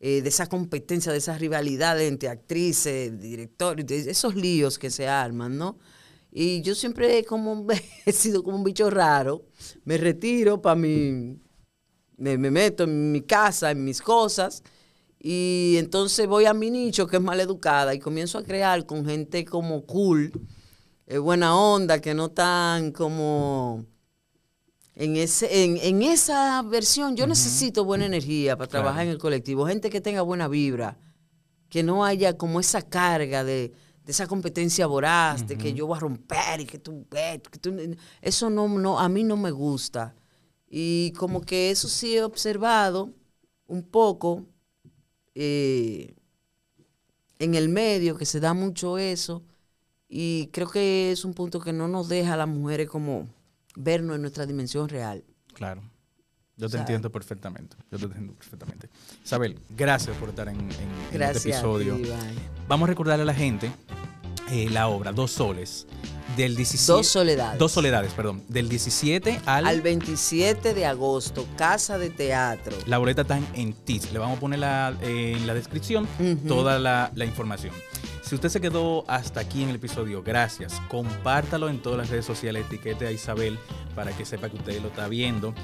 [0.00, 5.08] eh, de esa competencia, de esas rivalidades entre actrices, directores, de esos líos que se
[5.08, 5.78] arman, ¿no?
[6.30, 7.66] Y yo siempre como,
[8.06, 9.44] he sido como un bicho raro,
[9.84, 11.40] me retiro para mi,
[12.16, 14.62] me, me meto en mi casa, en mis cosas,
[15.20, 19.04] y entonces voy a mi nicho que es mal educada y comienzo a crear con
[19.04, 20.32] gente como cool,
[21.06, 23.84] eh, buena onda, que no tan como
[24.94, 27.16] en ese, en, en esa versión.
[27.16, 30.98] Yo necesito buena energía para trabajar en el colectivo, gente que tenga buena vibra,
[31.68, 33.72] que no haya como esa carga de,
[34.04, 37.58] de esa competencia voraz, de que yo voy a romper y que tú, eh, que
[37.58, 37.76] tú-
[38.22, 40.14] eso no, no, a mí no me gusta.
[40.70, 43.10] Y como que eso sí he observado
[43.66, 44.46] un poco
[45.40, 46.14] eh,
[47.38, 49.42] en el medio, que se da mucho eso,
[50.08, 53.28] y creo que es un punto que no nos deja a las mujeres como
[53.76, 55.22] vernos en nuestra dimensión real.
[55.54, 55.82] Claro.
[56.56, 57.76] Yo te entiendo perfectamente.
[57.92, 58.88] Yo te entiendo perfectamente.
[59.24, 61.94] Isabel, gracias por estar en, en- en Gracias este episodio.
[61.94, 62.34] a ti, Iván.
[62.66, 63.70] Vamos a recordarle a la gente
[64.50, 65.86] eh, la obra Dos Soles.
[66.36, 67.58] Del 17, Dos soledades.
[67.58, 68.42] Dos soledades, perdón.
[68.48, 69.66] Del 17 al.
[69.66, 72.76] Al 27 de agosto, Casa de Teatro.
[72.86, 74.12] La boleta está en, TIS.
[74.12, 76.06] Le vamos a poner la- eh, en la descripción
[76.46, 77.74] toda la, la información.
[78.22, 80.74] Si usted se quedó hasta aquí en el episodio, gracias.
[80.88, 83.58] Compártalo en todas las redes sociales, etiquete a Isabel
[83.94, 85.54] para que sepa que usted lo está viendo.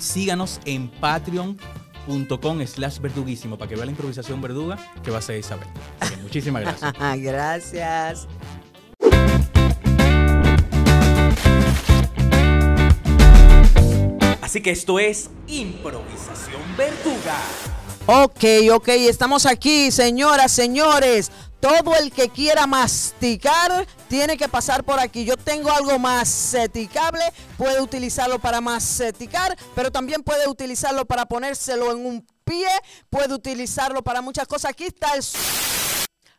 [0.00, 5.38] Síganos en patreon.com slash verduguísimo para que vea la improvisación verduga que va a hacer
[5.38, 5.68] Isabel.
[6.22, 6.94] Muchísimas gracias.
[7.20, 8.26] Gracias.
[14.50, 17.38] Así que esto es improvisación verduga.
[18.06, 21.30] Ok, ok, estamos aquí, señoras, señores.
[21.60, 25.24] Todo el que quiera masticar tiene que pasar por aquí.
[25.24, 27.20] Yo tengo algo masticable,
[27.56, 32.66] puede utilizarlo para masticar, pero también puede utilizarlo para ponérselo en un pie,
[33.08, 34.72] puede utilizarlo para muchas cosas.
[34.72, 35.22] Aquí está el...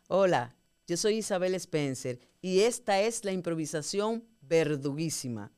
[0.09, 0.53] Hola,
[0.85, 5.53] yo soy Isabel Spencer y esta es la improvisación verduguísima.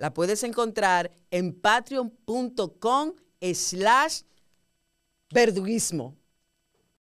[0.00, 3.12] La puedes encontrar en patreon.com
[3.52, 4.22] slash
[5.30, 6.16] verduguismo.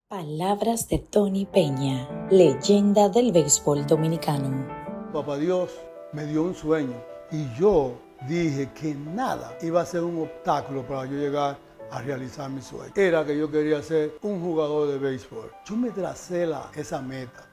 [0.08, 4.66] Palabras de Tony Peña, leyenda del béisbol dominicano.
[5.12, 5.70] Papá Dios
[6.12, 7.00] me dio un sueño
[7.30, 7.94] y yo
[8.26, 11.56] dije que nada iba a ser un obstáculo para yo llegar
[11.92, 12.92] a realizar mi sueño.
[12.96, 15.52] Era que yo quería ser un jugador de béisbol.
[15.64, 17.48] Yo me tracé la- esa meta.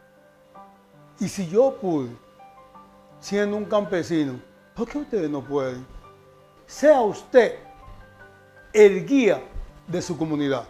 [1.19, 2.09] Y si yo pude,
[3.19, 4.41] siendo un campesino,
[4.75, 5.85] ¿por qué ustedes no pueden?
[6.67, 7.53] Sea usted
[8.73, 9.41] el guía
[9.87, 10.65] de su comunidad.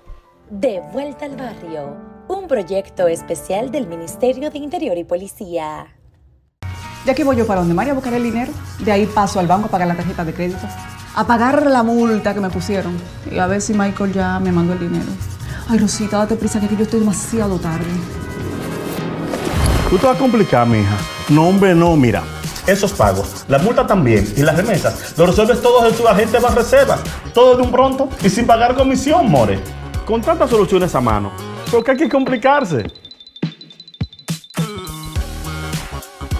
[0.50, 5.88] De vuelta al barrio, un proyecto especial del Ministerio de Interior y Policía.
[7.04, 8.52] De aquí voy yo para donde María a buscar el dinero.
[8.80, 10.68] De ahí paso al banco a pagar la tarjeta de crédito.
[11.16, 12.96] A pagar la multa que me pusieron.
[13.32, 15.06] Y a ver si Michael ya me mandó el dinero.
[15.68, 17.86] Ay, Rosita, date prisa que aquí yo estoy demasiado tarde.
[19.90, 20.98] Tú te vas a complicar, mija.
[21.30, 22.24] No, hombre, no, mira.
[22.68, 27.00] Esos pagos, la multa también y las remesas, lo resuelves todos en tu agente reservas.
[27.32, 29.60] Todo de un pronto y sin pagar comisión, more.
[30.06, 31.32] Con tantas soluciones a mano,
[31.72, 32.86] ¿por qué hay que complicarse?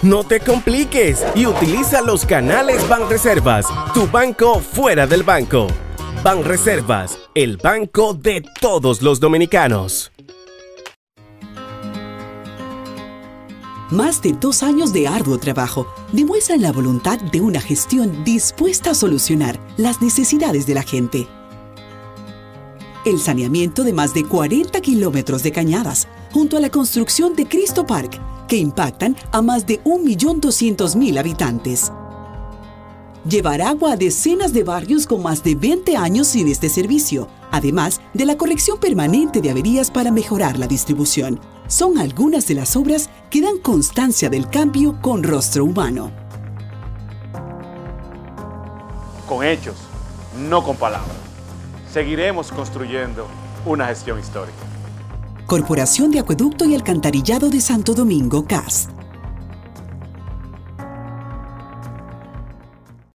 [0.02, 5.68] No te compliques y utiliza los canales Banreservas, tu banco fuera del banco.
[6.24, 10.12] Banreservas, el banco de todos los dominicanos.
[13.90, 18.94] Más de dos años de arduo trabajo demuestran la voluntad de una gestión dispuesta a
[18.94, 21.28] solucionar las necesidades de la gente.
[23.04, 27.86] El saneamiento de más de 40 kilómetros de cañadas, junto a la construcción de Cristo
[27.86, 31.92] Park, que impactan a más de 1.200.000 habitantes.
[33.28, 38.00] Llevar agua a decenas de barrios con más de 20 años sin este servicio, además
[38.14, 41.40] de la corrección permanente de averías para mejorar la distribución.
[41.66, 46.12] Son algunas de las obras que dan constancia del cambio con rostro humano.
[49.28, 49.76] Con hechos,
[50.48, 51.16] no con palabras.
[51.92, 53.26] Seguiremos construyendo
[53.64, 54.56] una gestión histórica.
[55.46, 58.88] Corporación de Acueducto y Alcantarillado de Santo Domingo, CAS.